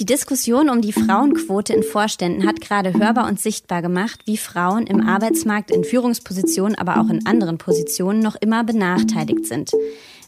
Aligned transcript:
Die 0.00 0.06
Diskussion 0.06 0.70
um 0.70 0.80
die 0.80 0.94
Frauenquote 0.94 1.74
in 1.74 1.82
Vorständen 1.82 2.46
hat 2.46 2.62
gerade 2.62 2.94
hörbar 2.94 3.28
und 3.28 3.38
sichtbar 3.38 3.82
gemacht, 3.82 4.22
wie 4.24 4.38
Frauen 4.38 4.86
im 4.86 5.06
Arbeitsmarkt 5.06 5.70
in 5.70 5.84
Führungspositionen, 5.84 6.74
aber 6.74 6.98
auch 6.98 7.10
in 7.10 7.26
anderen 7.26 7.58
Positionen 7.58 8.20
noch 8.20 8.34
immer 8.34 8.64
benachteiligt 8.64 9.44
sind. 9.44 9.72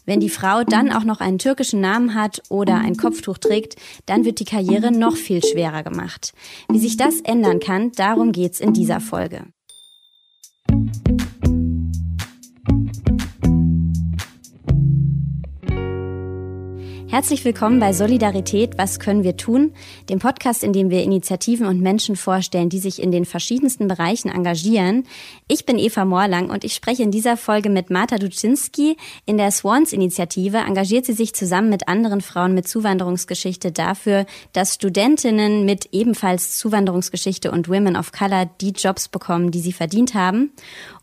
Wenn 0.05 0.19
die 0.19 0.29
Frau 0.29 0.63
dann 0.63 0.91
auch 0.91 1.05
noch 1.05 1.21
einen 1.21 1.39
türkischen 1.39 1.81
Namen 1.81 2.13
hat 2.13 2.43
oder 2.49 2.75
ein 2.75 2.97
Kopftuch 2.97 3.39
trägt, 3.39 3.75
dann 4.05 4.25
wird 4.25 4.39
die 4.39 4.45
Karriere 4.45 4.91
noch 4.91 5.15
viel 5.15 5.43
schwerer 5.43 5.81
gemacht. 5.81 6.33
Wie 6.69 6.77
sich 6.77 6.95
das 6.95 7.21
ändern 7.21 7.59
kann, 7.59 7.93
darum 7.93 8.31
geht's 8.31 8.59
in 8.59 8.73
dieser 8.73 8.99
Folge. 8.99 9.47
Herzlich 17.13 17.45
willkommen 17.45 17.79
bei 17.79 17.93
Solidarität, 17.93 18.79
was 18.79 18.99
können 18.99 19.23
wir 19.23 19.37
tun? 19.37 19.75
Dem 20.09 20.17
Podcast, 20.17 20.63
in 20.63 20.73
dem 20.73 20.89
wir 20.89 21.03
Initiativen 21.03 21.67
und 21.67 21.79
Menschen 21.79 22.15
vorstellen, 22.15 22.69
die 22.69 22.79
sich 22.79 22.99
in 22.99 23.11
den 23.11 23.25
verschiedensten 23.25 23.87
Bereichen 23.87 24.29
engagieren. 24.29 25.03
Ich 25.47 25.67
bin 25.67 25.77
Eva 25.77 26.05
Morlang 26.05 26.49
und 26.49 26.63
ich 26.63 26.73
spreche 26.73 27.03
in 27.03 27.11
dieser 27.11 27.37
Folge 27.37 27.69
mit 27.69 27.91
Marta 27.91 28.17
Duczynski. 28.17 28.97
In 29.27 29.37
der 29.37 29.51
Swans-Initiative 29.51 30.57
engagiert 30.57 31.05
sie 31.05 31.13
sich 31.13 31.35
zusammen 31.35 31.69
mit 31.69 31.87
anderen 31.87 32.21
Frauen 32.21 32.55
mit 32.55 32.67
Zuwanderungsgeschichte 32.67 33.71
dafür, 33.71 34.25
dass 34.53 34.73
Studentinnen 34.73 35.65
mit 35.65 35.89
ebenfalls 35.91 36.57
Zuwanderungsgeschichte 36.57 37.51
und 37.51 37.69
Women 37.69 37.95
of 37.95 38.11
Color 38.11 38.49
die 38.59 38.71
Jobs 38.71 39.07
bekommen, 39.07 39.51
die 39.51 39.59
sie 39.59 39.73
verdient 39.73 40.15
haben. 40.15 40.51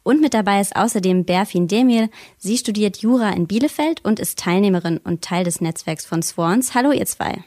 Und 0.03 0.21
mit 0.21 0.35
dabei 0.35 0.61
ist 0.61 0.77
außerdem 0.77 1.25
Berfin 1.25 1.69
Demir. 1.69 2.09
Sie 2.39 2.57
studiert 2.57 2.99
Jura 2.99 3.31
in 3.31 3.47
Bielefeld 3.47 4.05
und 4.05 4.19
ist 4.19 4.39
Teilnehmerin 4.39 4.99
und 4.99 5.23
Teil 5.23 5.45
des 5.45 5.61
Netzwerks 5.61 6.07
von 6.07 6.23
Swans. 6.23 6.75
Hallo, 6.75 6.93
ihr 6.93 7.07
zwei. 7.07 7.45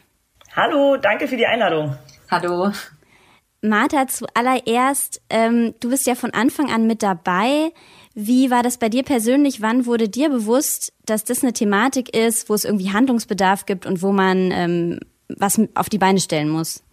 Hallo, 0.55 0.97
danke 0.97 1.27
für 1.27 1.37
die 1.37 1.47
Einladung. 1.47 1.97
Hallo. 2.29 2.71
Martha, 3.61 4.07
zuallererst, 4.07 5.21
ähm, 5.29 5.73
du 5.79 5.89
bist 5.89 6.05
ja 6.05 6.15
von 6.15 6.31
Anfang 6.31 6.69
an 6.69 6.85
mit 6.85 7.01
dabei. 7.01 7.71
Wie 8.13 8.51
war 8.51 8.61
das 8.61 8.77
bei 8.77 8.89
dir 8.89 9.03
persönlich? 9.03 9.61
Wann 9.61 9.85
wurde 9.85 10.09
dir 10.09 10.29
bewusst, 10.29 10.93
dass 11.05 11.23
das 11.23 11.43
eine 11.43 11.53
Thematik 11.53 12.15
ist, 12.15 12.49
wo 12.49 12.53
es 12.53 12.65
irgendwie 12.65 12.91
Handlungsbedarf 12.91 13.65
gibt 13.65 13.85
und 13.85 14.01
wo 14.01 14.11
man 14.11 14.51
ähm, 14.51 14.99
was 15.29 15.59
auf 15.75 15.89
die 15.89 15.97
Beine 15.97 16.19
stellen 16.19 16.49
muss? 16.49 16.83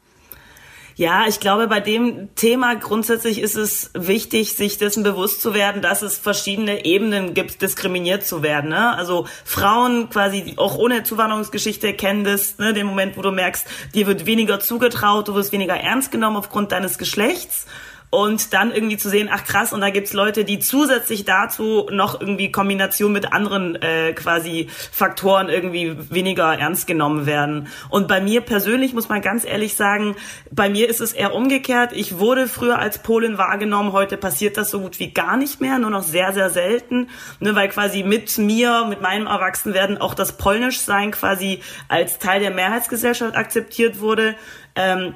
Ja, 1.00 1.24
ich 1.26 1.40
glaube, 1.40 1.66
bei 1.66 1.80
dem 1.80 2.34
Thema 2.34 2.74
grundsätzlich 2.76 3.40
ist 3.40 3.56
es 3.56 3.90
wichtig, 3.94 4.54
sich 4.54 4.76
dessen 4.76 5.02
bewusst 5.02 5.40
zu 5.40 5.54
werden, 5.54 5.80
dass 5.80 6.02
es 6.02 6.18
verschiedene 6.18 6.84
Ebenen 6.84 7.32
gibt, 7.32 7.62
diskriminiert 7.62 8.26
zu 8.26 8.42
werden. 8.42 8.68
Ne? 8.68 8.94
Also 8.98 9.26
Frauen 9.46 10.10
quasi 10.10 10.52
auch 10.58 10.76
ohne 10.76 11.02
Zuwanderungsgeschichte 11.02 11.94
kennen 11.94 12.24
das, 12.24 12.58
ne? 12.58 12.74
den 12.74 12.86
Moment, 12.86 13.16
wo 13.16 13.22
du 13.22 13.30
merkst, 13.30 13.66
dir 13.94 14.06
wird 14.06 14.26
weniger 14.26 14.60
zugetraut, 14.60 15.26
du 15.28 15.34
wirst 15.34 15.52
weniger 15.52 15.74
ernst 15.74 16.12
genommen 16.12 16.36
aufgrund 16.36 16.70
deines 16.70 16.98
Geschlechts 16.98 17.64
und 18.10 18.52
dann 18.52 18.72
irgendwie 18.72 18.96
zu 18.96 19.08
sehen, 19.08 19.28
ach 19.32 19.44
krass, 19.44 19.72
und 19.72 19.80
da 19.80 19.90
gibt's 19.90 20.12
Leute, 20.12 20.44
die 20.44 20.58
zusätzlich 20.58 21.24
dazu 21.24 21.86
noch 21.92 22.20
irgendwie 22.20 22.50
Kombination 22.50 23.12
mit 23.12 23.32
anderen 23.32 23.80
äh, 23.80 24.12
quasi 24.12 24.68
Faktoren 24.90 25.48
irgendwie 25.48 25.96
weniger 26.10 26.58
ernst 26.58 26.88
genommen 26.88 27.26
werden. 27.26 27.68
Und 27.88 28.08
bei 28.08 28.20
mir 28.20 28.40
persönlich 28.40 28.94
muss 28.94 29.08
man 29.08 29.22
ganz 29.22 29.44
ehrlich 29.44 29.76
sagen, 29.76 30.16
bei 30.50 30.68
mir 30.68 30.88
ist 30.88 31.00
es 31.00 31.12
eher 31.12 31.34
umgekehrt. 31.34 31.92
Ich 31.92 32.18
wurde 32.18 32.48
früher 32.48 32.80
als 32.80 32.98
Polin 32.98 33.38
wahrgenommen, 33.38 33.92
heute 33.92 34.16
passiert 34.16 34.56
das 34.56 34.70
so 34.70 34.80
gut 34.80 34.98
wie 34.98 35.12
gar 35.12 35.36
nicht 35.36 35.60
mehr, 35.60 35.78
nur 35.78 35.90
noch 35.90 36.02
sehr, 36.02 36.32
sehr 36.32 36.50
selten, 36.50 37.08
ne, 37.38 37.54
weil 37.54 37.68
quasi 37.68 38.02
mit 38.02 38.38
mir, 38.38 38.86
mit 38.88 39.00
meinem 39.00 39.28
Erwachsenwerden 39.28 39.98
auch 39.98 40.14
das 40.14 40.36
Polnischsein 40.36 41.12
quasi 41.12 41.60
als 41.86 42.18
Teil 42.18 42.40
der 42.40 42.50
Mehrheitsgesellschaft 42.50 43.36
akzeptiert 43.36 44.00
wurde. 44.00 44.34
Ähm, 44.74 45.14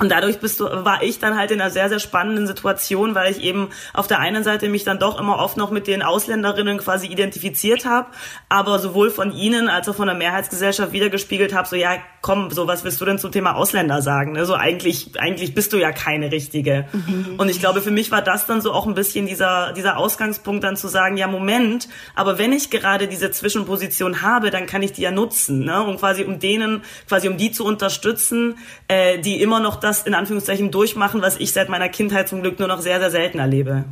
und 0.00 0.10
dadurch 0.10 0.40
bist 0.40 0.58
du, 0.58 0.64
war 0.64 1.04
ich 1.04 1.20
dann 1.20 1.38
halt 1.38 1.52
in 1.52 1.60
einer 1.60 1.70
sehr, 1.70 1.88
sehr 1.88 2.00
spannenden 2.00 2.48
Situation, 2.48 3.14
weil 3.14 3.30
ich 3.30 3.40
eben 3.40 3.68
auf 3.92 4.08
der 4.08 4.18
einen 4.18 4.42
Seite 4.42 4.68
mich 4.68 4.82
dann 4.82 4.98
doch 4.98 5.20
immer 5.20 5.38
oft 5.38 5.56
noch 5.56 5.70
mit 5.70 5.86
den 5.86 6.02
Ausländerinnen 6.02 6.78
quasi 6.78 7.06
identifiziert 7.06 7.84
habe, 7.84 8.08
aber 8.48 8.80
sowohl 8.80 9.10
von 9.10 9.32
ihnen 9.32 9.68
als 9.68 9.88
auch 9.88 9.94
von 9.94 10.08
der 10.08 10.16
Mehrheitsgesellschaft 10.16 10.92
wiedergespiegelt 10.92 11.54
habe, 11.54 11.68
so 11.68 11.76
ja, 11.76 11.98
komm, 12.22 12.50
so 12.50 12.66
was 12.66 12.82
willst 12.82 13.00
du 13.00 13.04
denn 13.04 13.20
zum 13.20 13.30
Thema 13.30 13.54
Ausländer 13.54 14.02
sagen? 14.02 14.32
Ne? 14.32 14.46
So 14.46 14.54
eigentlich, 14.54 15.12
eigentlich 15.16 15.54
bist 15.54 15.72
du 15.72 15.76
ja 15.76 15.92
keine 15.92 16.32
richtige. 16.32 16.88
Mhm. 16.92 17.36
Und 17.38 17.48
ich 17.48 17.60
glaube, 17.60 17.80
für 17.80 17.92
mich 17.92 18.10
war 18.10 18.22
das 18.22 18.46
dann 18.46 18.60
so 18.62 18.72
auch 18.72 18.88
ein 18.88 18.94
bisschen 18.94 19.26
dieser, 19.26 19.74
dieser 19.74 19.96
Ausgangspunkt 19.96 20.64
dann 20.64 20.76
zu 20.76 20.88
sagen, 20.88 21.16
ja, 21.16 21.28
Moment, 21.28 21.88
aber 22.16 22.36
wenn 22.38 22.52
ich 22.52 22.70
gerade 22.70 23.06
diese 23.06 23.30
Zwischenposition 23.30 24.22
habe, 24.22 24.50
dann 24.50 24.66
kann 24.66 24.82
ich 24.82 24.90
die 24.90 25.02
ja 25.02 25.12
nutzen, 25.12 25.64
ne? 25.64 25.84
Und 25.84 26.00
quasi 26.00 26.24
um 26.24 26.40
denen, 26.40 26.82
quasi 27.06 27.28
um 27.28 27.36
die 27.36 27.52
zu 27.52 27.64
unterstützen, 27.64 28.58
äh, 28.88 29.20
die 29.20 29.40
immer 29.40 29.60
noch 29.60 29.83
das 29.84 30.02
in 30.02 30.14
Anführungszeichen 30.14 30.70
durchmachen, 30.70 31.22
was 31.22 31.38
ich 31.38 31.52
seit 31.52 31.68
meiner 31.68 31.88
Kindheit 31.88 32.28
zum 32.28 32.42
Glück 32.42 32.58
nur 32.58 32.68
noch 32.68 32.80
sehr, 32.80 32.98
sehr 32.98 33.10
selten 33.10 33.38
erlebe. 33.38 33.84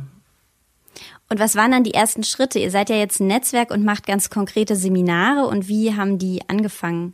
Und 1.29 1.39
was 1.39 1.55
waren 1.55 1.71
dann 1.71 1.83
die 1.83 1.93
ersten 1.93 2.23
Schritte? 2.23 2.59
Ihr 2.59 2.69
seid 2.69 2.89
ja 2.89 2.95
jetzt 2.95 3.19
ein 3.19 3.27
Netzwerk 3.27 3.71
und 3.71 3.83
macht 3.83 4.05
ganz 4.05 4.29
konkrete 4.29 4.75
Seminare. 4.75 5.47
Und 5.47 5.67
wie 5.67 5.95
haben 5.95 6.19
die 6.19 6.41
angefangen? 6.47 7.13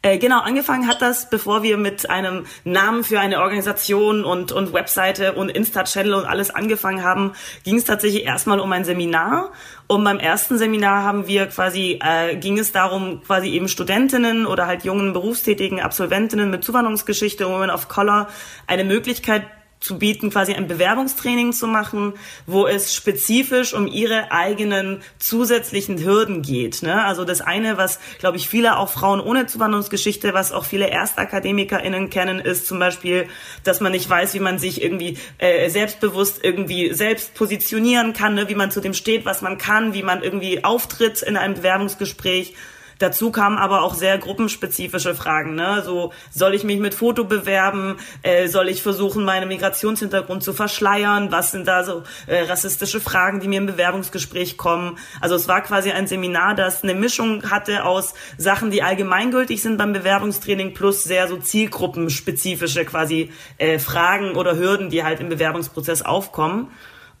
Äh, 0.00 0.18
genau, 0.18 0.40
angefangen 0.40 0.86
hat 0.86 1.02
das, 1.02 1.28
bevor 1.28 1.64
wir 1.64 1.76
mit 1.76 2.08
einem 2.08 2.46
Namen 2.62 3.02
für 3.02 3.18
eine 3.18 3.40
Organisation 3.40 4.24
und, 4.24 4.52
und 4.52 4.72
Webseite 4.72 5.32
und 5.32 5.48
Insta-Channel 5.48 6.14
und 6.14 6.24
alles 6.24 6.50
angefangen 6.50 7.02
haben, 7.02 7.32
ging 7.64 7.76
es 7.76 7.84
tatsächlich 7.84 8.24
erstmal 8.24 8.60
um 8.60 8.70
ein 8.70 8.84
Seminar. 8.84 9.50
Und 9.88 10.04
beim 10.04 10.20
ersten 10.20 10.56
Seminar 10.56 11.02
haben 11.02 11.26
wir 11.26 11.46
quasi, 11.46 11.98
äh, 12.00 12.36
ging 12.36 12.58
es 12.58 12.70
darum, 12.70 13.22
quasi 13.24 13.48
eben 13.48 13.66
Studentinnen 13.66 14.46
oder 14.46 14.68
halt 14.68 14.84
jungen 14.84 15.12
berufstätigen 15.12 15.80
Absolventinnen 15.80 16.48
mit 16.48 16.62
Zuwanderungsgeschichte, 16.62 17.48
Women 17.48 17.70
of 17.70 17.88
Color, 17.88 18.28
eine 18.68 18.84
Möglichkeit 18.84 19.44
zu 19.80 19.98
bieten, 19.98 20.30
quasi 20.30 20.54
ein 20.54 20.66
Bewerbungstraining 20.66 21.52
zu 21.52 21.66
machen, 21.66 22.14
wo 22.46 22.66
es 22.66 22.94
spezifisch 22.94 23.74
um 23.74 23.86
ihre 23.86 24.32
eigenen 24.32 25.02
zusätzlichen 25.18 26.02
Hürden 26.04 26.42
geht. 26.42 26.82
Ne? 26.82 27.04
Also 27.04 27.24
das 27.24 27.40
eine, 27.40 27.76
was, 27.76 28.00
glaube 28.18 28.36
ich, 28.36 28.48
viele 28.48 28.78
auch 28.78 28.90
Frauen 28.90 29.20
ohne 29.20 29.46
Zuwanderungsgeschichte, 29.46 30.34
was 30.34 30.52
auch 30.52 30.64
viele 30.64 30.90
ErstakademikerInnen 30.90 32.10
kennen, 32.10 32.40
ist 32.40 32.66
zum 32.66 32.78
Beispiel, 32.78 33.28
dass 33.64 33.80
man 33.80 33.92
nicht 33.92 34.08
weiß, 34.08 34.34
wie 34.34 34.40
man 34.40 34.58
sich 34.58 34.82
irgendwie 34.82 35.18
äh, 35.38 35.70
selbstbewusst 35.70 36.40
irgendwie 36.42 36.92
selbst 36.92 37.34
positionieren 37.34 38.12
kann, 38.12 38.34
ne? 38.34 38.48
wie 38.48 38.54
man 38.54 38.70
zu 38.70 38.80
dem 38.80 38.94
steht, 38.94 39.24
was 39.24 39.42
man 39.42 39.58
kann, 39.58 39.94
wie 39.94 40.02
man 40.02 40.22
irgendwie 40.22 40.64
auftritt 40.64 41.22
in 41.22 41.36
einem 41.36 41.54
Bewerbungsgespräch 41.54 42.54
Dazu 42.98 43.30
kamen 43.30 43.58
aber 43.58 43.82
auch 43.82 43.94
sehr 43.94 44.18
gruppenspezifische 44.18 45.14
Fragen. 45.14 45.54
Ne? 45.54 45.82
So, 45.84 46.12
soll 46.30 46.54
ich 46.54 46.64
mich 46.64 46.80
mit 46.80 46.94
Foto 46.94 47.24
bewerben? 47.24 47.96
Äh, 48.22 48.48
soll 48.48 48.68
ich 48.68 48.82
versuchen, 48.82 49.24
meinen 49.24 49.48
Migrationshintergrund 49.48 50.42
zu 50.42 50.52
verschleiern? 50.52 51.30
Was 51.30 51.52
sind 51.52 51.68
da 51.68 51.84
so 51.84 52.02
äh, 52.26 52.42
rassistische 52.42 53.00
Fragen, 53.00 53.40
die 53.40 53.48
mir 53.48 53.58
im 53.58 53.66
Bewerbungsgespräch 53.66 54.56
kommen? 54.56 54.98
Also 55.20 55.36
es 55.36 55.46
war 55.46 55.62
quasi 55.62 55.92
ein 55.92 56.06
Seminar, 56.08 56.54
das 56.54 56.82
eine 56.82 56.94
Mischung 56.94 57.48
hatte 57.50 57.84
aus 57.84 58.14
Sachen, 58.36 58.70
die 58.70 58.82
allgemeingültig 58.82 59.62
sind 59.62 59.78
beim 59.78 59.92
Bewerbungstraining 59.92 60.74
plus 60.74 61.04
sehr 61.04 61.28
so 61.28 61.36
zielgruppenspezifische 61.36 62.84
quasi 62.84 63.32
äh, 63.58 63.78
Fragen 63.78 64.34
oder 64.34 64.56
Hürden, 64.56 64.90
die 64.90 65.04
halt 65.04 65.20
im 65.20 65.28
Bewerbungsprozess 65.28 66.02
aufkommen. 66.02 66.68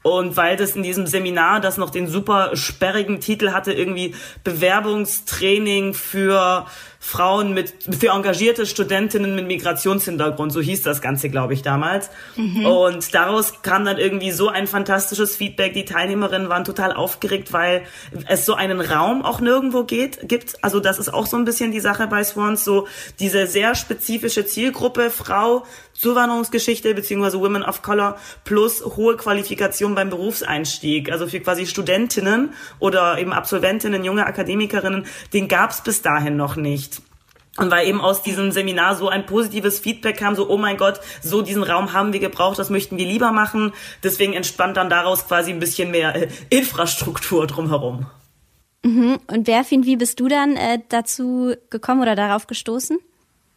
Und 0.02 0.36
weil 0.36 0.56
das 0.56 0.76
in 0.76 0.82
diesem 0.82 1.06
Seminar, 1.06 1.60
das 1.60 1.76
noch 1.76 1.90
den 1.90 2.06
super 2.06 2.54
sperrigen 2.54 3.20
Titel 3.20 3.50
hatte, 3.50 3.72
irgendwie 3.72 4.14
Bewerbungstraining 4.44 5.92
für 5.92 6.66
Frauen 7.00 7.54
mit, 7.54 7.72
für 7.98 8.08
engagierte 8.08 8.66
Studentinnen 8.66 9.34
mit 9.34 9.46
Migrationshintergrund, 9.46 10.52
so 10.52 10.60
hieß 10.60 10.82
das 10.82 11.00
Ganze, 11.00 11.30
glaube 11.30 11.54
ich, 11.54 11.62
damals. 11.62 12.10
Mhm. 12.36 12.66
Und 12.66 13.14
daraus 13.14 13.62
kam 13.62 13.84
dann 13.84 13.98
irgendwie 13.98 14.32
so 14.32 14.48
ein 14.48 14.66
fantastisches 14.66 15.36
Feedback. 15.36 15.74
Die 15.74 15.84
Teilnehmerinnen 15.84 16.48
waren 16.48 16.64
total 16.64 16.92
aufgeregt, 16.92 17.52
weil 17.52 17.82
es 18.26 18.44
so 18.44 18.54
einen 18.54 18.80
Raum 18.80 19.24
auch 19.24 19.40
nirgendwo 19.40 19.84
geht, 19.84 20.28
gibt. 20.28 20.62
Also 20.62 20.80
das 20.80 20.98
ist 20.98 21.08
auch 21.08 21.26
so 21.26 21.36
ein 21.36 21.44
bisschen 21.44 21.70
die 21.70 21.80
Sache 21.80 22.08
bei 22.08 22.24
Swans, 22.24 22.64
so 22.64 22.88
diese 23.20 23.46
sehr 23.46 23.74
spezifische 23.74 24.44
Zielgruppe, 24.44 25.10
Frau, 25.10 25.64
Zuwanderungsgeschichte 25.98 26.94
beziehungsweise 26.94 27.40
Women 27.40 27.64
of 27.64 27.82
Color 27.82 28.18
plus 28.44 28.84
hohe 28.84 29.16
Qualifikation 29.16 29.94
beim 29.94 30.10
Berufseinstieg. 30.10 31.10
Also 31.10 31.26
für 31.26 31.40
quasi 31.40 31.66
Studentinnen 31.66 32.50
oder 32.78 33.18
eben 33.18 33.32
Absolventinnen, 33.32 34.04
junge 34.04 34.26
Akademikerinnen, 34.26 35.06
den 35.32 35.48
gab 35.48 35.70
es 35.70 35.80
bis 35.80 36.02
dahin 36.02 36.36
noch 36.36 36.56
nicht. 36.56 36.97
Und 37.58 37.70
weil 37.72 37.88
eben 37.88 38.00
aus 38.00 38.22
diesem 38.22 38.52
Seminar 38.52 38.94
so 38.94 39.08
ein 39.08 39.26
positives 39.26 39.80
Feedback 39.80 40.16
kam, 40.16 40.36
so, 40.36 40.48
oh 40.48 40.56
mein 40.56 40.76
Gott, 40.76 41.00
so 41.22 41.42
diesen 41.42 41.64
Raum 41.64 41.92
haben 41.92 42.12
wir 42.12 42.20
gebraucht, 42.20 42.58
das 42.58 42.70
möchten 42.70 42.96
wir 42.96 43.06
lieber 43.06 43.32
machen. 43.32 43.72
Deswegen 44.02 44.32
entspannt 44.32 44.76
dann 44.76 44.88
daraus 44.88 45.26
quasi 45.26 45.50
ein 45.50 45.58
bisschen 45.58 45.90
mehr 45.90 46.14
äh, 46.14 46.28
Infrastruktur 46.50 47.46
drumherum. 47.48 48.06
Mhm. 48.84 49.18
Und 49.26 49.44
Berfin, 49.44 49.84
wie 49.84 49.96
bist 49.96 50.20
du 50.20 50.28
dann 50.28 50.56
äh, 50.56 50.78
dazu 50.88 51.54
gekommen 51.68 52.00
oder 52.00 52.14
darauf 52.14 52.46
gestoßen? 52.46 52.98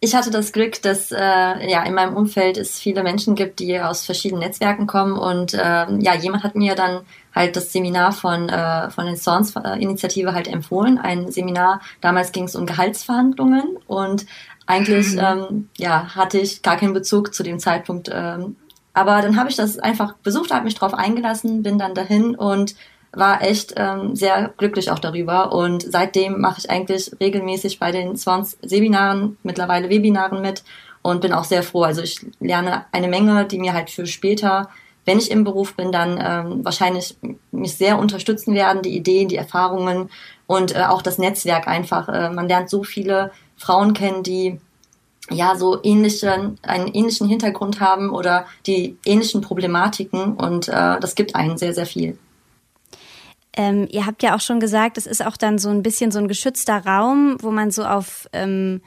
Ich 0.03 0.15
hatte 0.15 0.31
das 0.31 0.51
Glück, 0.51 0.81
dass 0.81 1.11
äh, 1.11 1.17
ja 1.19 1.83
in 1.83 1.93
meinem 1.93 2.17
Umfeld 2.17 2.57
es 2.57 2.79
viele 2.79 3.03
Menschen 3.03 3.35
gibt, 3.35 3.59
die 3.59 3.79
aus 3.79 4.03
verschiedenen 4.03 4.41
Netzwerken 4.41 4.87
kommen 4.87 5.13
und 5.13 5.53
äh, 5.53 5.57
ja 5.59 6.15
jemand 6.19 6.43
hat 6.43 6.55
mir 6.55 6.73
dann 6.73 7.01
halt 7.33 7.55
das 7.55 7.71
Seminar 7.71 8.11
von 8.11 8.49
äh, 8.49 8.89
von 8.89 9.05
den 9.05 9.15
Sons 9.15 9.55
Initiative 9.79 10.33
halt 10.33 10.47
empfohlen. 10.47 10.97
Ein 10.97 11.31
Seminar. 11.31 11.81
Damals 12.01 12.31
ging 12.31 12.45
es 12.45 12.55
um 12.55 12.65
Gehaltsverhandlungen 12.65 13.77
und 13.87 14.25
Eigentlich, 14.71 15.15
mhm. 15.15 15.19
ähm, 15.19 15.69
ja, 15.77 16.15
hatte 16.15 16.39
ich 16.39 16.61
gar 16.61 16.77
keinen 16.77 16.93
Bezug 16.93 17.33
zu 17.33 17.43
dem 17.43 17.59
Zeitpunkt. 17.59 18.09
Ähm, 18.13 18.55
aber 18.93 19.21
dann 19.21 19.37
habe 19.37 19.49
ich 19.49 19.57
das 19.57 19.79
einfach 19.79 20.13
besucht, 20.23 20.53
habe 20.53 20.63
mich 20.63 20.75
drauf 20.75 20.93
eingelassen, 20.93 21.61
bin 21.61 21.77
dann 21.77 21.93
dahin 21.93 22.35
und 22.35 22.75
war 23.11 23.41
echt 23.41 23.73
ähm, 23.75 24.15
sehr 24.15 24.53
glücklich 24.55 24.89
auch 24.89 24.99
darüber. 24.99 25.51
Und 25.51 25.83
seitdem 25.83 26.39
mache 26.39 26.59
ich 26.59 26.69
eigentlich 26.69 27.11
regelmäßig 27.19 27.79
bei 27.79 27.91
den 27.91 28.15
Swans 28.15 28.57
Seminaren, 28.61 29.37
mittlerweile 29.43 29.89
Webinaren 29.89 30.41
mit 30.41 30.63
und 31.01 31.19
bin 31.19 31.33
auch 31.33 31.43
sehr 31.43 31.63
froh. 31.63 31.83
Also 31.83 32.01
ich 32.01 32.25
lerne 32.39 32.85
eine 32.93 33.09
Menge, 33.09 33.43
die 33.45 33.59
mir 33.59 33.73
halt 33.73 33.89
für 33.89 34.05
später, 34.05 34.69
wenn 35.05 35.17
ich 35.17 35.31
im 35.31 35.43
Beruf 35.43 35.75
bin, 35.75 35.91
dann 35.91 36.19
ähm, 36.21 36.63
wahrscheinlich 36.63 37.17
mich 37.51 37.75
sehr 37.75 37.97
unterstützen 37.97 38.53
werden, 38.53 38.81
die 38.81 38.95
Ideen, 38.95 39.29
die 39.29 39.35
Erfahrungen 39.35 40.09
und 40.47 40.75
äh, 40.75 40.83
auch 40.83 41.01
das 41.01 41.17
Netzwerk 41.17 41.67
einfach. 41.67 42.07
Äh, 42.09 42.29
man 42.29 42.47
lernt 42.47 42.69
so 42.69 42.83
viele 42.83 43.31
Frauen 43.57 43.93
kennen, 43.93 44.23
die 44.23 44.59
ja 45.29 45.55
so 45.55 45.79
ähnlichen, 45.83 46.59
einen 46.61 46.87
ähnlichen 46.87 47.27
Hintergrund 47.27 47.79
haben 47.79 48.09
oder 48.09 48.45
die 48.67 48.97
ähnlichen 49.05 49.41
Problematiken 49.41 50.33
und 50.35 50.67
äh, 50.67 50.99
das 50.99 51.15
gibt 51.15 51.35
einen 51.35 51.57
sehr, 51.57 51.73
sehr 51.73 51.85
viel. 51.85 52.17
Ähm, 53.53 53.87
ihr 53.91 54.05
habt 54.05 54.23
ja 54.23 54.35
auch 54.35 54.41
schon 54.41 54.59
gesagt, 54.59 54.97
es 54.97 55.05
ist 55.05 55.25
auch 55.25 55.35
dann 55.35 55.57
so 55.57 55.69
ein 55.69 55.83
bisschen 55.83 56.11
so 56.11 56.19
ein 56.19 56.27
geschützter 56.27 56.85
Raum, 56.85 57.37
wo 57.41 57.51
man 57.51 57.71
so 57.71 57.83
auf 57.83 58.27
ähm, 58.31 58.81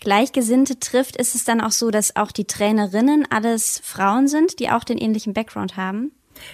Gleichgesinnte 0.00 0.78
trifft. 0.78 1.16
Ist 1.16 1.34
es 1.34 1.44
dann 1.44 1.60
auch 1.60 1.72
so, 1.72 1.90
dass 1.90 2.16
auch 2.16 2.32
die 2.32 2.46
Trainerinnen 2.46 3.26
alles 3.30 3.80
Frauen 3.84 4.28
sind, 4.28 4.58
die 4.58 4.70
auch 4.70 4.84
den 4.84 4.98
ähnlichen 4.98 5.32
Background 5.34 5.76
haben? 5.76 6.12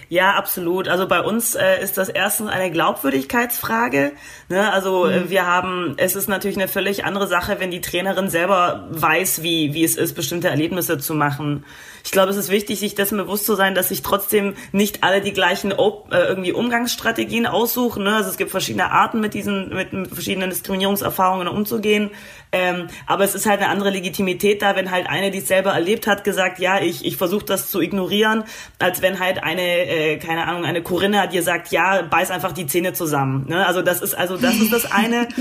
Ja, 0.09 0.33
absolut. 0.33 0.87
Also 0.87 1.07
bei 1.07 1.21
uns 1.21 1.55
äh, 1.55 1.81
ist 1.81 1.97
das 1.97 2.09
erstens 2.09 2.49
eine 2.49 2.71
Glaubwürdigkeitsfrage. 2.71 4.13
Ne? 4.49 4.71
Also 4.71 5.05
äh, 5.05 5.21
mhm. 5.21 5.29
wir 5.29 5.45
haben, 5.45 5.93
es 5.97 6.15
ist 6.15 6.27
natürlich 6.27 6.57
eine 6.57 6.67
völlig 6.67 7.05
andere 7.05 7.27
Sache, 7.27 7.59
wenn 7.59 7.71
die 7.71 7.81
Trainerin 7.81 8.29
selber 8.29 8.87
weiß, 8.89 9.43
wie, 9.43 9.73
wie 9.73 9.83
es 9.83 9.95
ist, 9.95 10.15
bestimmte 10.15 10.49
Erlebnisse 10.49 10.97
zu 10.97 11.13
machen. 11.13 11.65
Ich 12.05 12.11
glaube, 12.11 12.29
es 12.29 12.37
ist 12.37 12.49
wichtig, 12.49 12.79
sich 12.79 12.93
dessen 12.93 13.17
bewusst 13.17 13.45
zu 13.45 13.55
sein, 13.55 13.73
dass 13.73 13.89
sich 13.89 14.03
trotzdem 14.03 14.53
nicht 14.71 15.03
alle 15.03 15.21
die 15.21 15.33
gleichen 15.33 15.71
äh, 15.71 15.75
irgendwie 16.11 16.53
Umgangsstrategien 16.53 17.47
aussuchen. 17.47 18.03
Ne? 18.03 18.15
Also 18.15 18.29
es 18.29 18.37
gibt 18.37 18.51
verschiedene 18.51 18.91
Arten, 18.91 19.19
mit 19.19 19.33
diesen, 19.33 19.69
mit 19.69 19.89
verschiedenen 20.13 20.51
Diskriminierungserfahrungen 20.51 21.47
umzugehen. 21.47 22.11
Ähm, 22.51 22.87
aber 23.07 23.23
es 23.23 23.33
ist 23.33 23.47
halt 23.47 23.59
eine 23.59 23.69
andere 23.69 23.89
Legitimität 23.89 24.61
da, 24.61 24.75
wenn 24.75 24.91
halt 24.91 25.09
eine, 25.09 25.31
die 25.31 25.39
es 25.39 25.47
selber 25.47 25.71
erlebt 25.71 26.05
hat, 26.05 26.23
gesagt, 26.23 26.59
ja, 26.59 26.79
ich, 26.79 27.03
ich 27.03 27.17
versuche 27.17 27.45
das 27.45 27.71
zu 27.71 27.81
ignorieren, 27.81 28.43
als 28.77 29.01
wenn 29.01 29.19
halt 29.19 29.43
eine, 29.43 29.63
äh, 29.63 30.17
keine 30.17 30.47
Ahnung, 30.47 30.63
eine 30.63 30.83
Corinna 30.83 31.25
dir 31.25 31.41
sagt, 31.41 31.71
ja, 31.71 32.03
beiß 32.03 32.29
einfach 32.29 32.51
die 32.51 32.67
Zähne 32.67 32.93
zusammen. 32.93 33.47
Ne? 33.49 33.65
Also 33.65 33.81
das 33.81 34.01
ist 34.01 34.13
also 34.13 34.37
das 34.37 34.55
ist 34.55 34.71
das 34.71 34.91
eine. 34.91 35.27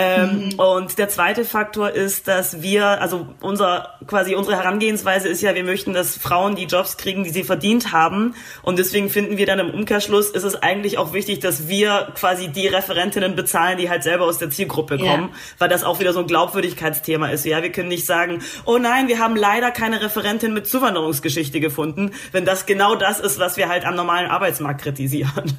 Ähm, 0.00 0.48
mhm. 0.52 0.58
Und 0.58 0.98
der 0.98 1.08
zweite 1.10 1.44
Faktor 1.44 1.90
ist, 1.90 2.26
dass 2.26 2.62
wir, 2.62 2.86
also 3.02 3.28
unser 3.40 3.98
quasi 4.06 4.34
unsere 4.34 4.56
Herangehensweise 4.56 5.28
ist 5.28 5.42
ja, 5.42 5.54
wir 5.54 5.64
möchten, 5.64 5.92
dass 5.92 6.16
Frauen 6.16 6.56
die 6.56 6.64
Jobs 6.64 6.96
kriegen, 6.96 7.22
die 7.22 7.30
sie 7.30 7.44
verdient 7.44 7.92
haben. 7.92 8.34
Und 8.62 8.78
deswegen 8.78 9.10
finden 9.10 9.36
wir 9.36 9.44
dann 9.44 9.58
im 9.58 9.70
Umkehrschluss 9.70 10.30
ist 10.30 10.44
es 10.44 10.54
eigentlich 10.54 10.96
auch 10.96 11.12
wichtig, 11.12 11.40
dass 11.40 11.68
wir 11.68 12.08
quasi 12.14 12.48
die 12.48 12.66
Referentinnen 12.66 13.36
bezahlen, 13.36 13.76
die 13.76 13.90
halt 13.90 14.02
selber 14.02 14.24
aus 14.24 14.38
der 14.38 14.50
Zielgruppe 14.50 14.96
kommen, 14.96 15.28
ja. 15.28 15.36
weil 15.58 15.68
das 15.68 15.84
auch 15.84 16.00
wieder 16.00 16.14
so 16.14 16.20
ein 16.20 16.26
Glaubwürdigkeitsthema 16.26 17.28
ist. 17.28 17.44
Ja, 17.44 17.62
wir 17.62 17.72
können 17.72 17.88
nicht 17.88 18.06
sagen, 18.06 18.42
oh 18.64 18.78
nein, 18.78 19.08
wir 19.08 19.18
haben 19.18 19.36
leider 19.36 19.70
keine 19.70 20.00
Referentin 20.00 20.54
mit 20.54 20.66
Zuwanderungsgeschichte 20.66 21.60
gefunden, 21.60 22.12
wenn 22.32 22.46
das 22.46 22.64
genau 22.64 22.94
das 22.94 23.20
ist, 23.20 23.38
was 23.38 23.58
wir 23.58 23.68
halt 23.68 23.84
am 23.84 23.96
normalen 23.96 24.30
Arbeitsmarkt 24.30 24.82
kritisieren. 24.82 25.58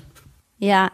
Ja, 0.63 0.91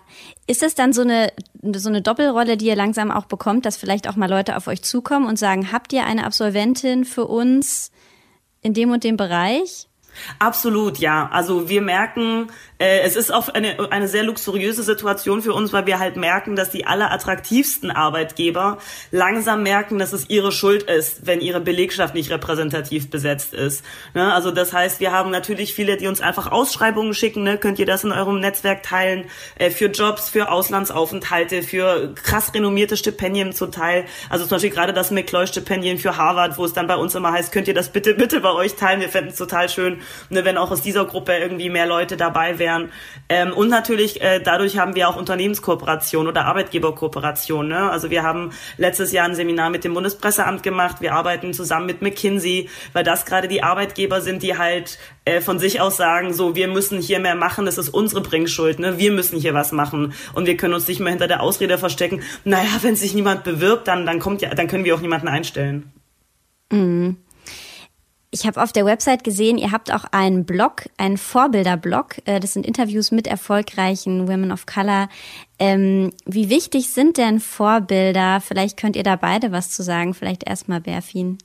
ist 0.47 0.63
es 0.63 0.75
dann 0.75 0.93
so 0.93 1.01
eine, 1.01 1.33
so 1.73 1.89
eine 1.89 2.01
Doppelrolle, 2.01 2.55
die 2.55 2.67
ihr 2.67 2.77
langsam 2.77 3.11
auch 3.11 3.25
bekommt, 3.25 3.65
dass 3.65 3.75
vielleicht 3.75 4.07
auch 4.07 4.15
mal 4.15 4.29
Leute 4.29 4.55
auf 4.55 4.67
euch 4.67 4.81
zukommen 4.81 5.27
und 5.27 5.37
sagen, 5.37 5.73
habt 5.73 5.91
ihr 5.91 6.05
eine 6.05 6.23
Absolventin 6.23 7.03
für 7.03 7.25
uns 7.25 7.91
in 8.61 8.73
dem 8.73 8.91
und 8.91 9.03
dem 9.03 9.17
Bereich? 9.17 9.89
Absolut, 10.39 10.99
ja. 10.99 11.29
Also 11.33 11.67
wir 11.67 11.81
merken, 11.81 12.47
äh, 12.79 12.99
es 12.99 13.15
ist 13.15 13.33
auch 13.33 13.49
eine, 13.49 13.91
eine 13.91 14.07
sehr 14.07 14.23
luxuriöse 14.23 14.83
Situation 14.83 15.41
für 15.41 15.53
uns, 15.53 15.73
weil 15.73 15.87
wir 15.87 15.99
halt 15.99 16.15
merken, 16.15 16.55
dass 16.55 16.69
die 16.69 16.85
allerattraktivsten 16.85 17.89
Arbeitgeber 17.89 18.77
langsam 19.11 19.63
merken, 19.63 19.97
dass 19.97 20.13
es 20.13 20.29
ihre 20.29 20.51
Schuld 20.51 20.83
ist, 20.83 21.25
wenn 21.25 21.41
ihre 21.41 21.59
Belegschaft 21.59 22.13
nicht 22.13 22.29
repräsentativ 22.29 23.09
besetzt 23.09 23.53
ist. 23.53 23.83
Ne? 24.13 24.31
Also 24.31 24.51
das 24.51 24.73
heißt, 24.73 24.99
wir 24.99 25.11
haben 25.11 25.31
natürlich 25.31 25.73
viele, 25.73 25.97
die 25.97 26.07
uns 26.07 26.21
einfach 26.21 26.51
Ausschreibungen 26.51 27.13
schicken. 27.13 27.43
Ne? 27.43 27.57
Könnt 27.57 27.79
ihr 27.79 27.87
das 27.87 28.03
in 28.03 28.11
eurem 28.11 28.39
Netzwerk 28.39 28.83
teilen? 28.83 29.25
Äh, 29.55 29.71
für 29.71 29.87
Jobs, 29.87 30.29
für 30.29 30.51
Auslandsaufenthalte, 30.51 31.63
für 31.63 32.13
krass 32.13 32.53
renommierte 32.53 32.95
Stipendien 32.95 33.53
zum 33.53 33.71
Teil. 33.71 34.05
Also 34.29 34.45
zum 34.45 34.55
Beispiel 34.55 34.69
gerade 34.69 34.93
das 34.93 35.09
McCloy-Stipendien 35.09 35.97
für 35.97 36.17
Harvard, 36.17 36.57
wo 36.57 36.65
es 36.65 36.73
dann 36.73 36.85
bei 36.85 36.95
uns 36.95 37.15
immer 37.15 37.31
heißt, 37.31 37.51
könnt 37.51 37.67
ihr 37.67 37.73
das 37.73 37.89
bitte, 37.89 38.13
bitte 38.13 38.39
bei 38.39 38.51
euch 38.51 38.75
teilen? 38.75 39.01
Wir 39.01 39.09
fänden 39.09 39.31
es 39.31 39.37
total 39.37 39.67
schön, 39.67 40.01
ne, 40.29 40.45
wenn 40.45 40.57
auch 40.57 40.69
aus 40.69 40.81
dieser 40.83 41.05
Gruppe 41.05 41.35
irgendwie 41.37 41.69
mehr 41.69 41.87
Leute 41.87 42.17
dabei 42.17 42.59
wären. 42.59 42.66
Ähm, 43.29 43.53
und 43.53 43.69
natürlich, 43.69 44.21
äh, 44.21 44.39
dadurch 44.39 44.77
haben 44.77 44.95
wir 44.95 45.09
auch 45.09 45.15
Unternehmenskooperation 45.15 46.27
oder 46.27 46.45
Arbeitgeberkooperation. 46.45 47.67
Ne? 47.67 47.89
Also 47.89 48.09
wir 48.09 48.23
haben 48.23 48.51
letztes 48.77 49.11
Jahr 49.11 49.27
ein 49.27 49.35
Seminar 49.35 49.69
mit 49.69 49.83
dem 49.83 49.93
Bundespresseamt 49.93 50.63
gemacht. 50.63 50.97
Wir 51.01 51.13
arbeiten 51.13 51.53
zusammen 51.53 51.85
mit 51.85 52.01
McKinsey, 52.01 52.69
weil 52.93 53.03
das 53.03 53.25
gerade 53.25 53.47
die 53.47 53.63
Arbeitgeber 53.63 54.21
sind, 54.21 54.43
die 54.43 54.57
halt 54.57 54.97
äh, 55.25 55.41
von 55.41 55.59
sich 55.59 55.81
aus 55.81 55.97
sagen, 55.97 56.33
so, 56.33 56.55
wir 56.55 56.67
müssen 56.67 57.01
hier 57.01 57.19
mehr 57.19 57.35
machen, 57.35 57.65
das 57.65 57.77
ist 57.77 57.89
unsere 57.89 58.21
Bringschuld, 58.21 58.79
ne? 58.79 58.97
wir 58.97 59.11
müssen 59.11 59.39
hier 59.39 59.53
was 59.53 59.71
machen. 59.71 60.13
Und 60.33 60.45
wir 60.45 60.57
können 60.57 60.73
uns 60.73 60.87
nicht 60.87 60.99
mehr 60.99 61.09
hinter 61.09 61.27
der 61.27 61.41
Ausrede 61.41 61.77
verstecken, 61.77 62.21
naja, 62.43 62.69
wenn 62.81 62.95
sich 62.95 63.13
niemand 63.13 63.43
bewirbt, 63.43 63.87
dann, 63.87 64.05
dann 64.05 64.19
kommt 64.19 64.41
ja, 64.41 64.53
dann 64.53 64.67
können 64.67 64.85
wir 64.85 64.95
auch 64.95 65.01
niemanden 65.01 65.27
einstellen. 65.27 65.91
Mhm. 66.71 67.17
Ich 68.29 68.45
habe 68.45 68.61
auf 68.61 68.73
der 68.73 68.85
Website 68.85 69.23
gesehen, 69.23 69.57
ihr 69.57 69.71
habt 69.71 69.93
auch 69.93 70.03
einen 70.11 70.45
Blog, 70.45 70.83
einen 70.97 71.17
Vorbilderblog. 71.17 72.17
Äh, 72.25 72.41
das 72.41 72.53
sind 72.53 72.65
Interviews 72.65 73.11
mit 73.11 73.25
erfolgreichen 73.25 74.27
Women 74.27 74.51
of 74.51 74.65
Color. 74.65 75.07
Ähm, 75.59 76.11
wie 76.25 76.49
wichtig 76.49 76.89
sind 76.89 77.17
denn 77.17 77.39
Vorbilder? 77.39 78.41
Vielleicht 78.41 78.77
könnt 78.77 78.97
ihr 78.97 79.03
da 79.03 79.15
beide 79.15 79.53
was 79.53 79.69
zu 79.69 79.81
sagen. 79.81 80.13
Vielleicht 80.13 80.43
erstmal 80.43 80.81
Berfin. 80.81 81.37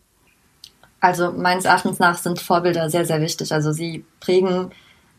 Also 0.98 1.30
meines 1.32 1.66
Erachtens 1.66 2.00
nach 2.00 2.18
sind 2.18 2.40
Vorbilder 2.40 2.90
sehr, 2.90 3.04
sehr 3.04 3.20
wichtig. 3.20 3.52
Also 3.52 3.72
sie 3.72 4.04
prägen 4.18 4.70